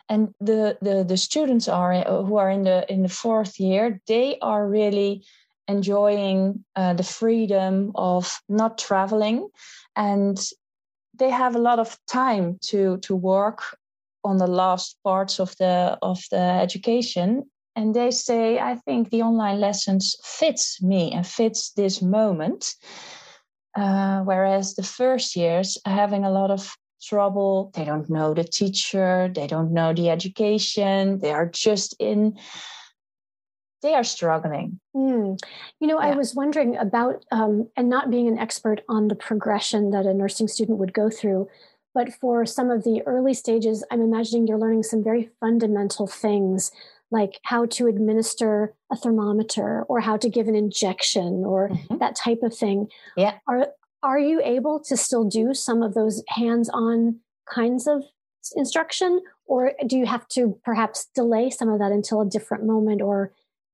And 0.09 0.29
the, 0.41 0.79
the 0.81 1.05
the 1.05 1.17
students 1.17 1.67
are 1.69 1.93
uh, 1.93 2.23
who 2.23 2.37
are 2.37 2.51
in 2.51 2.62
the 2.62 2.91
in 2.93 3.03
the 3.03 3.09
fourth 3.09 3.59
year, 3.59 4.01
they 4.07 4.39
are 4.41 4.69
really 4.69 5.25
enjoying 5.67 6.65
uh, 6.77 6.95
the 6.95 7.03
freedom 7.03 7.91
of 7.97 8.41
not 8.49 8.79
traveling, 8.79 9.49
and 9.97 10.39
they 11.19 11.31
have 11.31 11.57
a 11.57 11.61
lot 11.61 11.81
of 11.81 11.99
time 12.07 12.59
to 12.67 12.99
to 12.99 13.17
work 13.17 13.77
on 14.27 14.39
the 14.39 14.47
last 14.47 14.97
parts 15.05 15.39
of 15.39 15.57
the 15.59 15.97
of 16.03 16.23
the 16.31 16.37
education 16.37 17.45
and 17.77 17.95
they 17.95 18.11
say 18.11 18.59
i 18.59 18.75
think 18.75 19.11
the 19.11 19.23
online 19.23 19.61
lessons 19.61 20.17
fits 20.25 20.83
me 20.83 21.12
and 21.12 21.27
fits 21.27 21.73
this 21.73 22.03
moment 22.03 22.75
uh, 23.77 24.21
whereas 24.21 24.75
the 24.75 24.83
first 24.83 25.37
years 25.37 25.77
are 25.85 25.93
having 25.93 26.25
a 26.25 26.31
lot 26.31 26.51
of 26.51 26.75
trouble 27.03 27.71
they 27.75 27.85
don't 27.85 28.11
know 28.11 28.35
the 28.35 28.45
teacher 28.45 29.31
they 29.35 29.47
don't 29.47 29.73
know 29.73 29.93
the 29.93 30.09
education 30.11 31.19
they 31.19 31.31
are 31.31 31.47
just 31.47 31.95
in 32.01 32.37
they 33.83 33.95
are 33.95 34.03
struggling 34.05 34.81
mm. 34.97 35.39
you 35.79 35.87
know 35.87 36.01
yeah. 36.01 36.09
i 36.09 36.17
was 36.17 36.35
wondering 36.35 36.77
about 36.77 37.25
um, 37.31 37.69
and 37.77 37.89
not 37.89 38.11
being 38.11 38.27
an 38.27 38.39
expert 38.39 38.81
on 38.89 39.09
the 39.09 39.15
progression 39.15 39.91
that 39.91 40.07
a 40.07 40.15
nursing 40.15 40.49
student 40.49 40.79
would 40.79 40.95
go 40.95 41.11
through 41.11 41.47
but 41.97 42.15
for 42.15 42.47
some 42.47 42.71
of 42.71 42.85
the 42.85 43.03
early 43.07 43.35
stages 43.35 43.83
i'm 43.91 44.01
imagining 44.01 44.47
you're 44.47 44.65
learning 44.65 44.85
some 44.85 45.03
very 45.03 45.31
fundamental 45.41 46.07
things 46.07 46.71
like 47.11 47.39
how 47.43 47.67
to 47.67 47.87
administer 47.87 48.75
a 48.91 48.97
thermometer 48.97 49.83
or 49.85 50.01
how 50.01 50.17
to 50.17 50.29
give 50.29 50.49
an 50.49 50.55
injection 50.55 51.45
or 51.45 51.69
mm-hmm. 51.69 51.99
that 51.99 52.17
type 52.17 52.43
of 52.43 52.57
thing. 52.57 52.89
Yeah. 53.17 53.35
Are 53.49 53.69
are 54.03 54.19
you 54.19 54.41
able 54.45 54.81
to 54.81 54.97
still 54.97 55.25
do 55.25 55.55
some 55.55 55.83
of 55.83 55.95
those 55.95 56.23
hands-on 56.29 57.19
kinds 57.53 57.87
of 57.89 58.03
instruction 58.55 59.21
or 59.47 59.73
do 59.87 59.97
you 59.97 60.07
have 60.07 60.27
to 60.29 60.59
perhaps 60.65 61.09
delay 61.15 61.51
some 61.51 61.69
of 61.69 61.79
that 61.81 61.91
until 61.91 62.21
a 62.21 62.27
different 62.27 62.65
moment 62.65 63.03
or 63.03 63.33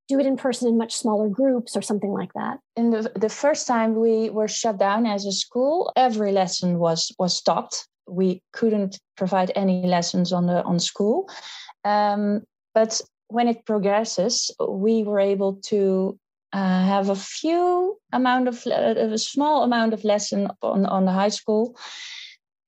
do 0.08 0.18
it 0.18 0.26
in 0.26 0.36
person 0.36 0.68
in 0.68 0.78
much 0.78 0.94
smaller 0.96 1.28
groups 1.28 1.76
or 1.76 1.82
something 1.82 2.10
like 2.10 2.32
that 2.32 2.58
in 2.76 2.90
the, 2.90 3.12
the 3.14 3.28
first 3.28 3.66
time 3.66 3.94
we 3.94 4.30
were 4.30 4.48
shut 4.48 4.78
down 4.78 5.04
as 5.04 5.26
a 5.26 5.32
school 5.32 5.92
every 5.94 6.32
lesson 6.32 6.78
was 6.78 7.14
was 7.18 7.36
stopped 7.36 7.86
we 8.08 8.42
couldn't 8.52 8.98
provide 9.16 9.52
any 9.54 9.86
lessons 9.86 10.32
on 10.32 10.46
the 10.46 10.62
on 10.64 10.78
school. 10.78 11.28
Um, 11.84 12.42
but 12.74 13.00
when 13.28 13.48
it 13.48 13.64
progresses, 13.64 14.50
we 14.68 15.02
were 15.02 15.20
able 15.20 15.54
to 15.70 16.18
uh, 16.52 16.84
have 16.84 17.08
a 17.08 17.16
few 17.16 17.98
amount 18.12 18.48
of 18.48 18.66
uh, 18.66 18.94
a 18.96 19.18
small 19.18 19.62
amount 19.62 19.94
of 19.94 20.04
lesson 20.04 20.48
on 20.62 20.86
on 20.86 21.04
the 21.04 21.12
high 21.12 21.30
school, 21.30 21.76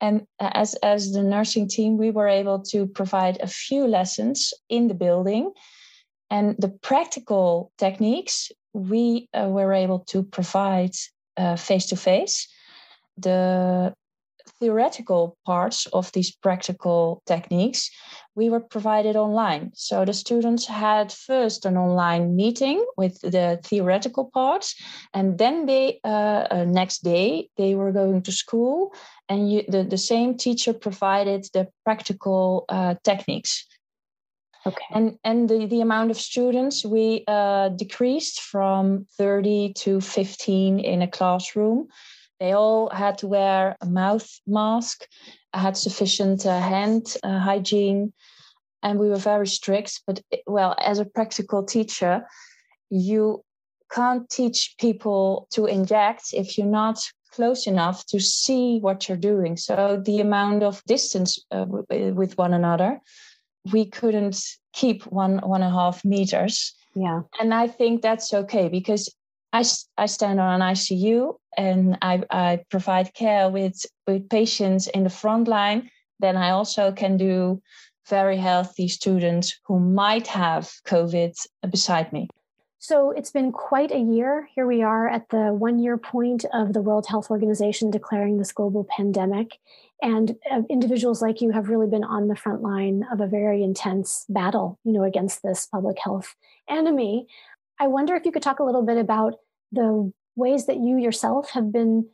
and 0.01 0.27
as 0.41 0.75
as 0.83 1.13
the 1.13 1.23
nursing 1.23 1.69
team, 1.69 1.99
we 1.99 2.11
were 2.11 2.29
able 2.29 2.61
to 2.61 2.87
provide 2.87 3.39
a 3.41 3.47
few 3.47 3.87
lessons 3.87 4.55
in 4.69 4.89
the 4.89 4.95
building, 4.95 5.53
and 6.31 6.57
the 6.59 6.71
practical 6.83 7.73
techniques 7.77 8.51
we 8.73 9.29
uh, 9.35 9.49
were 9.49 9.73
able 9.73 10.01
to 10.01 10.23
provide 10.23 10.95
face 11.57 11.87
to 11.87 11.97
face. 11.97 12.49
The 13.19 13.95
theoretical 14.61 15.37
parts 15.45 15.87
of 15.87 16.11
these 16.13 16.31
practical 16.31 17.23
techniques 17.27 17.91
we 18.37 18.51
were 18.51 18.61
provided 18.61 19.17
online. 19.17 19.71
So 19.75 20.05
the 20.05 20.13
students 20.13 20.67
had 20.67 21.13
first 21.13 21.65
an 21.65 21.77
online 21.77 22.35
meeting 22.35 22.85
with 22.97 23.21
the 23.21 23.61
theoretical 23.63 24.31
parts, 24.33 24.75
and 25.13 25.39
then 25.39 25.67
they 25.67 26.01
uh, 26.05 26.47
uh, 26.51 26.65
next 26.67 27.05
day 27.05 27.49
they 27.57 27.75
were 27.75 27.93
going 27.93 28.23
to 28.23 28.33
school, 28.33 28.93
and 29.29 29.51
you, 29.51 29.63
the 29.69 29.85
the 29.85 29.99
same 29.99 30.37
teacher 30.37 30.73
provided 30.73 31.47
the 31.53 31.69
practical 31.85 32.65
uh, 32.69 32.95
techniques. 33.05 33.67
Okay. 34.67 34.87
And 34.91 35.19
and 35.23 35.49
the, 35.49 35.67
the 35.67 35.81
amount 35.81 36.11
of 36.11 36.17
students 36.17 36.85
we 36.85 37.25
uh, 37.29 37.69
decreased 37.69 38.41
from 38.41 39.07
30 39.19 39.75
to 39.75 40.01
15 40.01 40.81
in 40.81 41.03
a 41.03 41.09
classroom. 41.09 41.89
They 42.41 42.53
all 42.53 42.91
had 42.91 43.19
to 43.19 43.27
wear 43.27 43.77
a 43.81 43.87
mouth 43.87 44.29
mask, 44.47 45.07
had 45.53 45.77
sufficient 45.77 46.47
uh, 46.47 46.61
hand 46.61 47.17
uh, 47.23 47.39
hygiene, 47.39 48.13
and 48.83 48.99
we 48.99 49.09
were 49.09 49.17
very 49.17 49.47
strict. 49.47 50.03
But 50.07 50.23
well, 50.47 50.75
as 50.79 50.99
a 50.99 51.05
practical 51.05 51.65
teacher, 51.65 52.27
you 52.91 53.45
can't 53.91 54.29
teach 54.29 54.75
people 54.79 55.47
to 55.53 55.67
inject 55.67 56.33
if 56.33 56.59
you're 56.59 56.67
not 56.67 56.99
close 57.33 57.67
enough 57.67 58.07
to 58.07 58.21
see 58.21 58.79
what 58.81 59.09
you're 59.09 59.19
doing. 59.19 59.57
So 59.57 60.01
the 60.05 60.21
amount 60.21 60.63
of 60.63 60.83
distance 60.85 61.39
uh, 61.51 61.67
with 61.69 62.39
one 62.39 62.55
another, 62.55 63.01
we 63.73 63.87
couldn't 63.87 64.41
keep 64.73 65.05
one 65.05 65.39
one 65.39 65.63
and 65.63 65.73
a 65.73 65.75
half 65.75 66.05
meters. 66.05 66.75
Yeah, 66.95 67.23
and 67.41 67.53
I 67.55 67.69
think 67.69 68.03
that's 68.03 68.33
okay 68.33 68.69
because 68.69 69.13
I, 69.55 69.63
I 69.97 70.07
stand 70.07 70.41
on 70.41 70.61
an 70.61 70.75
ICU 70.75 71.37
and 71.57 71.97
I, 72.03 72.23
I 72.29 72.61
provide 72.71 73.15
care 73.15 73.49
with, 73.49 73.87
with 74.05 74.29
patients 74.29 74.89
in 74.89 75.05
the 75.05 75.11
front 75.11 75.47
line. 75.47 75.91
Then 76.19 76.37
I 76.37 76.51
also 76.51 76.91
can 76.91 77.17
do 77.17 77.63
very 78.09 78.37
healthy 78.37 78.89
students 78.89 79.57
who 79.65 79.79
might 79.79 80.27
have 80.27 80.73
COVID 80.87 81.35
beside 81.71 82.13
me. 82.13 82.29
So 82.81 83.13
it's 83.13 83.31
been 83.31 83.53
quite 83.53 83.93
a 83.93 83.99
year. 83.99 84.47
Here 84.55 84.67
we 84.67 84.83
are 84.83 85.09
at 85.09 85.31
the 85.31 85.55
one 85.55 85.79
year 85.79 85.97
point 85.97 86.45
of 86.53 86.73
the 86.73 86.83
World 86.83 87.07
Health 87.09 87.31
Organization 87.31 87.91
declaring 87.91 88.37
this 88.37 88.53
global 88.53 88.85
pandemic. 88.85 89.59
And 90.03 90.37
uh, 90.51 90.63
individuals 90.69 91.23
like 91.23 91.41
you 91.41 91.51
have 91.53 91.71
really 91.71 91.87
been 91.87 92.05
on 92.05 92.29
the 92.29 92.37
front 92.37 92.61
line 92.61 93.07
of 93.11 93.21
a 93.21 93.27
very 93.27 93.63
intense 93.63 94.27
battle, 94.29 94.79
you 94.85 94.93
know, 94.93 95.05
against 95.05 95.43
this 95.43 95.67
public 95.67 95.97
health 95.99 96.35
enemy. 96.69 97.27
I 97.81 97.87
wonder 97.87 98.15
if 98.15 98.25
you 98.25 98.33
could 98.33 98.43
talk 98.43 98.61
a 98.61 98.65
little 98.65 98.85
bit 98.85 98.99
about 98.99 99.35
the 99.73 100.13
ways 100.37 100.67
that 100.67 100.77
you 100.77 100.97
yourself 100.97 101.51
have 101.51 101.73
been 101.73 102.09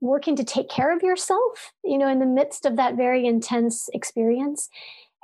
working 0.00 0.36
to 0.36 0.44
take 0.44 0.68
care 0.68 0.94
of 0.94 1.02
yourself, 1.02 1.72
you 1.84 1.98
know, 1.98 2.08
in 2.08 2.18
the 2.18 2.26
midst 2.26 2.64
of 2.64 2.76
that 2.76 2.96
very 2.96 3.26
intense 3.26 3.88
experience. 3.92 4.68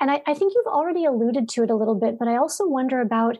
And 0.00 0.10
I, 0.10 0.22
I 0.26 0.34
think 0.34 0.52
you've 0.54 0.66
already 0.66 1.04
alluded 1.04 1.48
to 1.50 1.62
it 1.62 1.70
a 1.70 1.76
little 1.76 1.94
bit, 1.94 2.18
but 2.18 2.28
I 2.28 2.36
also 2.36 2.66
wonder 2.66 3.00
about 3.00 3.38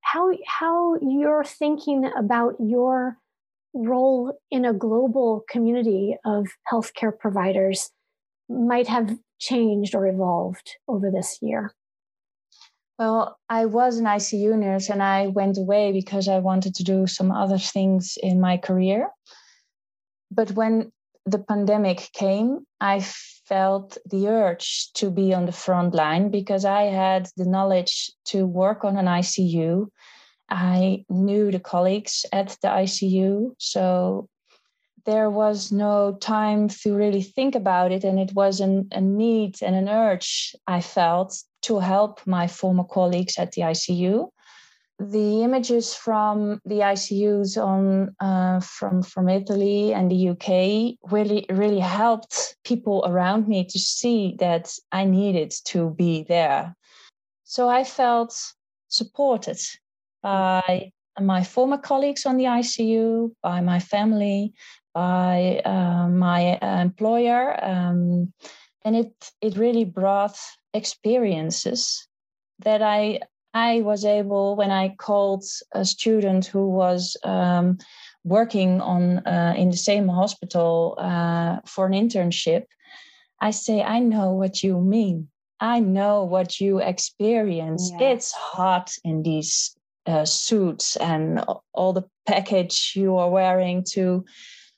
how 0.00 0.32
how 0.46 0.96
you're 0.96 1.44
thinking 1.44 2.10
about 2.16 2.56
your 2.58 3.18
role 3.74 4.38
in 4.50 4.64
a 4.64 4.72
global 4.72 5.44
community 5.48 6.16
of 6.24 6.46
healthcare 6.70 7.16
providers 7.16 7.90
might 8.48 8.86
have 8.86 9.18
changed 9.38 9.94
or 9.94 10.06
evolved 10.06 10.76
over 10.88 11.10
this 11.10 11.38
year. 11.42 11.74
Well, 12.98 13.38
I 13.48 13.66
was 13.66 13.98
an 13.98 14.04
ICU 14.04 14.56
nurse 14.56 14.88
and 14.88 15.02
I 15.02 15.26
went 15.26 15.58
away 15.58 15.90
because 15.90 16.28
I 16.28 16.38
wanted 16.38 16.76
to 16.76 16.84
do 16.84 17.06
some 17.06 17.32
other 17.32 17.58
things 17.58 18.16
in 18.22 18.40
my 18.40 18.56
career. 18.56 19.10
But 20.30 20.52
when 20.52 20.92
the 21.26 21.38
pandemic 21.38 22.10
came, 22.12 22.66
I 22.80 23.00
felt 23.48 23.98
the 24.10 24.28
urge 24.28 24.92
to 24.94 25.10
be 25.10 25.34
on 25.34 25.46
the 25.46 25.52
front 25.52 25.94
line 25.94 26.30
because 26.30 26.64
I 26.64 26.82
had 26.82 27.28
the 27.36 27.44
knowledge 27.44 28.12
to 28.26 28.46
work 28.46 28.84
on 28.84 28.96
an 28.96 29.06
ICU. 29.06 29.88
I 30.48 31.04
knew 31.08 31.50
the 31.50 31.60
colleagues 31.60 32.24
at 32.32 32.56
the 32.62 32.68
ICU. 32.68 33.54
So 33.58 34.28
there 35.04 35.30
was 35.30 35.72
no 35.72 36.16
time 36.20 36.68
to 36.68 36.94
really 36.94 37.22
think 37.22 37.54
about 37.54 37.90
it. 37.90 38.04
And 38.04 38.18
it 38.20 38.32
was 38.34 38.60
an, 38.60 38.88
a 38.92 39.00
need 39.00 39.62
and 39.62 39.74
an 39.74 39.88
urge 39.88 40.54
I 40.66 40.80
felt 40.80 41.42
to 41.66 41.78
help 41.78 42.26
my 42.26 42.46
former 42.46 42.84
colleagues 42.84 43.38
at 43.38 43.52
the 43.52 43.62
ICU 43.62 44.28
the 44.98 45.42
images 45.42 45.94
from 45.94 46.60
the 46.64 46.80
ICUs 46.80 47.56
on 47.60 48.14
uh, 48.20 48.60
from 48.60 49.02
from 49.02 49.28
Italy 49.28 49.92
and 49.92 50.10
the 50.10 50.28
UK 50.28 50.96
really 51.10 51.46
really 51.50 51.80
helped 51.80 52.56
people 52.64 53.04
around 53.06 53.48
me 53.48 53.64
to 53.64 53.78
see 53.78 54.36
that 54.38 54.72
I 54.92 55.04
needed 55.04 55.52
to 55.66 55.90
be 55.90 56.22
there. 56.22 56.76
So 57.44 57.68
I 57.68 57.84
felt 57.84 58.40
supported 58.88 59.58
by 60.22 60.92
my 61.20 61.42
former 61.42 61.78
colleagues 61.78 62.24
on 62.26 62.36
the 62.36 62.44
ICU, 62.44 63.32
by 63.42 63.60
my 63.60 63.80
family, 63.80 64.52
by 64.94 65.60
uh, 65.64 66.08
my 66.08 66.58
employer, 66.80 67.58
um, 67.64 68.32
and 68.84 68.96
it 68.96 69.12
it 69.40 69.56
really 69.56 69.84
brought 69.84 70.38
experiences 70.74 72.06
that 72.58 72.82
I 72.82 73.20
I 73.54 73.82
was 73.82 74.04
able, 74.04 74.56
when 74.56 74.72
I 74.72 74.96
called 74.96 75.44
a 75.72 75.84
student 75.84 76.44
who 76.44 76.68
was 76.68 77.16
um, 77.22 77.78
working 78.24 78.80
on 78.80 79.18
uh, 79.18 79.54
in 79.56 79.70
the 79.70 79.76
same 79.76 80.08
hospital 80.08 80.96
uh, 80.98 81.60
for 81.64 81.86
an 81.86 81.92
internship, 81.92 82.64
I 83.40 83.52
say, 83.52 83.80
I 83.80 84.00
know 84.00 84.32
what 84.32 84.64
you 84.64 84.80
mean. 84.80 85.28
I 85.60 85.78
know 85.78 86.24
what 86.24 86.60
you 86.60 86.80
experience. 86.80 87.92
Yeah. 87.92 88.08
It's 88.08 88.32
hot 88.32 88.90
in 89.04 89.22
these 89.22 89.76
uh, 90.06 90.24
suits 90.24 90.96
and 90.96 91.44
all 91.72 91.92
the 91.92 92.08
package 92.26 92.92
you 92.96 93.16
are 93.16 93.30
wearing 93.30 93.84
to 93.92 94.24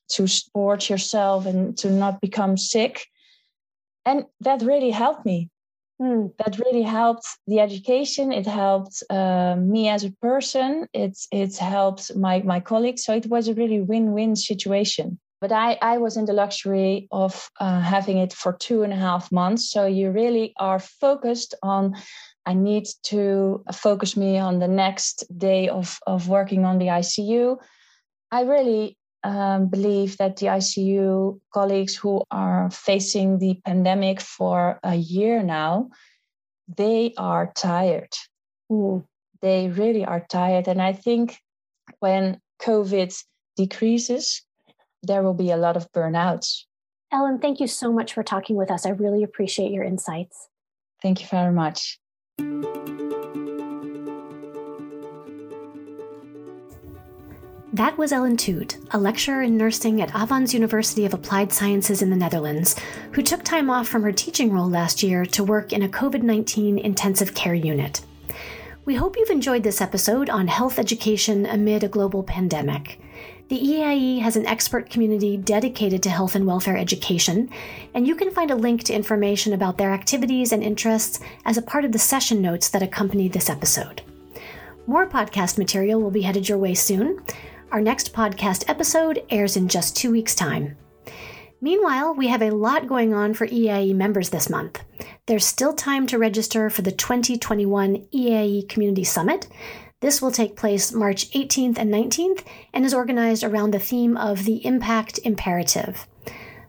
to 0.09 0.27
support 0.27 0.89
yourself 0.89 1.47
and 1.47 1.77
to 1.79 1.91
not 1.91 2.21
become 2.21 2.57
sick. 2.57 3.07
And 4.05 4.27
that 4.41 4.63
really 4.63 4.91
helped 4.91 5.25
me 5.27 5.51
Mm. 6.01 6.37
That 6.39 6.59
really 6.59 6.83
helped 6.83 7.27
the 7.47 7.61
education. 7.61 8.31
It 8.31 8.47
helped 8.47 9.03
uh, 9.09 9.57
me 9.57 9.89
as 9.89 10.05
a 10.05 10.13
person. 10.21 10.87
It's 10.93 11.27
it's 11.33 11.59
helped 11.59 12.15
my 12.15 12.43
my 12.43 12.61
colleagues. 12.61 13.05
So 13.05 13.15
it 13.15 13.27
was 13.27 13.49
a 13.49 13.55
really 13.55 13.81
win-win 13.81 14.37
situation. 14.37 15.19
But 15.41 15.53
I 15.53 15.79
I 15.81 15.97
was 15.99 16.17
in 16.17 16.27
the 16.27 16.35
luxury 16.35 17.09
of 17.11 17.49
uh, 17.61 17.81
having 17.81 18.19
it 18.19 18.35
for 18.35 18.53
two 18.53 18.83
and 18.83 18.93
a 18.93 18.97
half 18.97 19.33
months. 19.33 19.71
So 19.71 19.87
you 19.87 20.11
really 20.11 20.53
are 20.59 20.79
focused 20.79 21.55
on. 21.63 21.95
I 22.49 22.55
need 22.55 22.87
to 23.05 23.65
focus 23.73 24.17
me 24.17 24.39
on 24.39 24.61
the 24.61 24.69
next 24.69 25.25
day 25.37 25.69
of 25.69 25.99
of 26.07 26.29
working 26.29 26.65
on 26.65 26.79
the 26.79 26.89
ICU. 26.89 27.57
I 28.31 28.43
really 28.43 28.99
um, 29.27 29.67
believe 29.67 30.17
that 30.19 30.37
the 30.37 30.47
ICU 30.47 31.41
colleagues 31.53 31.97
who 31.97 32.23
are 32.31 32.71
facing 32.71 33.39
the 33.39 33.61
pandemic 33.65 34.21
for 34.21 34.79
a 34.85 34.95
year 34.95 35.43
now, 35.43 35.91
they 36.69 37.13
are 37.19 37.53
tired. 37.57 38.13
Ooh. 38.71 39.05
They 39.43 39.69
really 39.69 40.05
are 40.05 40.25
tired. 40.31 40.69
And 40.69 40.81
I 40.81 40.93
think 40.93 41.39
when 41.99 42.41
COVID 42.63 43.13
decreases, 43.57 44.43
there 45.03 45.25
will 45.25 45.35
be 45.35 45.51
a 45.51 45.57
lot 45.57 45.77
of 45.77 45.91
burnouts. 45.91 46.63
Ellen, 47.13 47.41
thank 47.41 47.59
you 47.59 47.67
so 47.67 47.93
much 47.93 48.15
for 48.15 48.23
talking 48.23 48.55
with 48.55 48.71
us. 48.71 48.87
I 48.87 48.91
really 48.91 49.25
appreciate 49.25 49.73
your 49.73 49.85
insights. 49.85 50.49
Thank 51.03 51.21
you 51.21 51.27
very 51.27 51.53
much. 51.53 51.99
That 57.77 57.99
was 57.99 58.11
Ellen 58.11 58.39
Toot, 58.39 58.79
a 58.93 58.99
lecturer 58.99 59.43
in 59.43 59.59
nursing 59.59 60.01
at 60.01 60.09
Avans 60.13 60.55
University 60.55 61.05
of 61.05 61.13
Applied 61.13 61.53
Sciences 61.53 62.01
in 62.01 62.09
the 62.09 62.17
Netherlands, 62.17 62.75
who 63.13 63.21
took 63.21 63.45
time 63.45 63.69
off 63.69 63.87
from 63.87 64.03
her 64.03 64.13
teaching 64.13 64.51
role 64.51 64.71
last 64.71 65.03
year 65.03 65.27
to 65.27 65.45
work 65.45 65.75
in 65.75 65.83
a 65.83 65.89
COVID 65.89 66.23
19 66.23 66.79
intensive 66.79 67.35
care 67.35 67.53
unit. 67.53 68.01
We 68.87 68.95
hope 68.95 69.19
you've 69.19 69.29
enjoyed 69.29 69.63
this 69.63 69.83
episode 69.83 70.31
on 70.31 70.49
health 70.49 70.79
education 70.79 71.45
amid 71.45 71.85
a 71.85 71.89
global 71.89 72.23
pandemic. 72.23 72.99
The 73.49 73.61
EAIE 73.61 74.23
has 74.23 74.37
an 74.37 74.47
expert 74.47 74.89
community 74.89 75.37
dedicated 75.37 76.03
to 76.05 76.09
health 76.09 76.35
and 76.35 76.47
welfare 76.47 76.79
education, 76.79 77.51
and 77.93 78.07
you 78.07 78.15
can 78.17 78.31
find 78.31 78.51
a 78.51 78.57
link 78.57 78.85
to 78.85 78.95
information 78.95 79.53
about 79.53 79.77
their 79.77 79.93
activities 79.93 80.51
and 80.51 80.63
interests 80.63 81.21
as 81.45 81.59
a 81.59 81.63
part 81.63 81.85
of 81.85 81.93
the 81.93 81.99
session 81.99 82.41
notes 82.41 82.71
that 82.71 82.83
accompany 82.83 83.29
this 83.29 83.51
episode. 83.51 84.01
More 84.87 85.07
podcast 85.07 85.59
material 85.59 86.01
will 86.01 86.11
be 86.11 86.23
headed 86.23 86.49
your 86.49 86.57
way 86.57 86.73
soon. 86.73 87.21
Our 87.73 87.81
next 87.81 88.13
podcast 88.13 88.65
episode 88.69 89.25
airs 89.29 89.57
in 89.57 89.67
just 89.67 89.97
two 89.97 90.13
weeks' 90.13 90.37
time. 90.37 90.77
Meanwhile, 91.61 92.15
we 92.15 92.29
have 92.29 92.43
a 92.43 92.53
lot 92.53 92.87
going 92.87 93.13
on 93.13 93.35
for 93.35 93.47
EAIE 93.49 93.93
members 93.93 94.31
this 94.31 94.49
month. 94.49 94.81
There's 95.27 95.45
still 95.45 95.73
time 95.73 96.07
to 96.07 96.19
register 96.19 96.71
for 96.71 96.83
the 96.83 96.93
2021 96.93 98.07
EAIE 98.15 98.69
Community 98.69 99.03
Summit. 99.03 99.49
This 100.01 100.23
will 100.23 100.31
take 100.31 100.55
place 100.55 100.93
March 100.93 101.29
18th 101.33 101.77
and 101.77 101.93
19th 101.93 102.45
and 102.73 102.85
is 102.85 102.95
organized 102.95 103.43
around 103.43 103.73
the 103.73 103.81
theme 103.81 104.17
of 104.17 104.45
the 104.45 104.65
Impact 104.65 105.19
Imperative. 105.25 106.07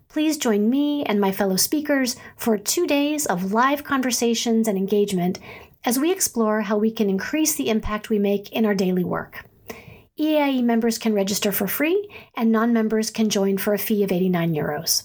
Please 0.08 0.36
join 0.36 0.68
me 0.68 1.04
and 1.04 1.20
my 1.20 1.30
fellow 1.30 1.56
speakers 1.56 2.16
for 2.36 2.58
two 2.58 2.88
days 2.88 3.24
of 3.24 3.52
live 3.52 3.84
conversations 3.84 4.66
and 4.66 4.76
engagement 4.76 5.38
as 5.84 5.98
we 5.98 6.10
explore 6.10 6.62
how 6.62 6.76
we 6.76 6.90
can 6.90 7.08
increase 7.08 7.54
the 7.54 7.68
impact 7.70 8.10
we 8.10 8.18
make 8.18 8.50
in 8.50 8.66
our 8.66 8.74
daily 8.74 9.04
work. 9.04 9.47
EAIE 10.18 10.64
members 10.64 10.98
can 10.98 11.14
register 11.14 11.52
for 11.52 11.68
free, 11.68 12.08
and 12.36 12.50
non 12.50 12.72
members 12.72 13.10
can 13.10 13.28
join 13.28 13.56
for 13.56 13.72
a 13.72 13.78
fee 13.78 14.02
of 14.02 14.10
89 14.10 14.52
euros. 14.52 15.04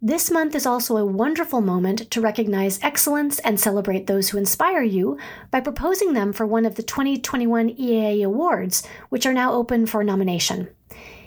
This 0.00 0.30
month 0.30 0.54
is 0.54 0.64
also 0.64 0.96
a 0.96 1.04
wonderful 1.04 1.60
moment 1.60 2.10
to 2.12 2.20
recognize 2.20 2.78
excellence 2.82 3.40
and 3.40 3.58
celebrate 3.58 4.06
those 4.06 4.30
who 4.30 4.38
inspire 4.38 4.82
you 4.82 5.18
by 5.50 5.60
proposing 5.60 6.12
them 6.12 6.32
for 6.32 6.46
one 6.46 6.64
of 6.64 6.76
the 6.76 6.84
2021 6.84 7.70
EAIE 7.70 8.24
Awards, 8.24 8.86
which 9.08 9.26
are 9.26 9.32
now 9.32 9.52
open 9.52 9.86
for 9.86 10.04
nomination. 10.04 10.68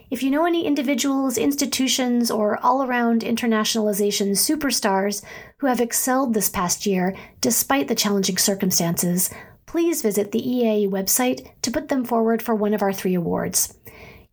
If 0.09 0.23
you 0.23 0.31
know 0.31 0.45
any 0.45 0.65
individuals, 0.65 1.37
institutions, 1.37 2.31
or 2.31 2.57
all 2.63 2.83
around 2.83 3.21
internationalization 3.21 4.31
superstars 4.31 5.21
who 5.57 5.67
have 5.67 5.79
excelled 5.79 6.33
this 6.33 6.49
past 6.49 6.85
year 6.85 7.15
despite 7.39 7.87
the 7.87 7.95
challenging 7.95 8.37
circumstances, 8.37 9.29
please 9.71 10.01
visit 10.01 10.33
the 10.33 10.41
EAIE 10.41 10.89
website 10.89 11.47
to 11.61 11.71
put 11.71 11.87
them 11.87 12.03
forward 12.03 12.41
for 12.41 12.53
one 12.53 12.73
of 12.73 12.81
our 12.81 12.91
three 12.91 13.13
awards. 13.13 13.73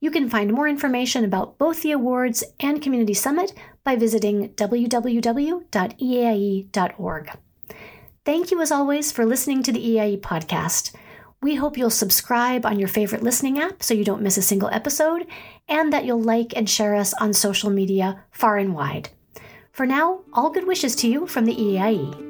You 0.01 0.11
can 0.11 0.29
find 0.29 0.53
more 0.53 0.67
information 0.67 1.25
about 1.25 1.59
both 1.59 1.83
the 1.83 1.93
awards 1.93 2.43
and 2.59 2.83
Community 2.83 3.15
Summit 3.15 3.53
by 3.85 3.95
visiting 3.95 4.49
www.eaie.org. 4.55 5.61
Thank 8.25 8.51
you, 8.51 8.61
as 8.61 8.73
always, 8.73 9.13
for 9.13 9.25
listening 9.25 9.63
to 9.63 9.71
the 9.71 9.79
EAIE 9.79 10.21
podcast. 10.21 10.93
We 11.41 11.55
hope 11.55 11.79
you'll 11.79 11.91
subscribe 11.91 12.67
on 12.67 12.81
your 12.81 12.89
favorite 12.89 13.23
listening 13.23 13.61
app 13.61 13.81
so 13.81 13.95
you 13.95 14.05
don't 14.05 14.23
miss 14.23 14.39
a 14.39 14.43
single 14.43 14.71
episode, 14.71 15.25
and 15.69 15.93
that 15.93 16.05
you'll 16.05 16.21
like 16.21 16.53
and 16.57 16.69
share 16.69 16.97
us 16.97 17.15
on 17.15 17.33
social 17.33 17.71
media 17.71 18.25
far 18.33 18.59
and 18.59 18.75
wide. 18.75 19.11
For 19.71 19.87
now, 19.87 20.23
all 20.33 20.51
good 20.51 20.67
wishes 20.67 20.97
to 20.97 21.07
you 21.09 21.29
from 21.29 21.45
the 21.45 21.55
EAIE. 21.55 22.28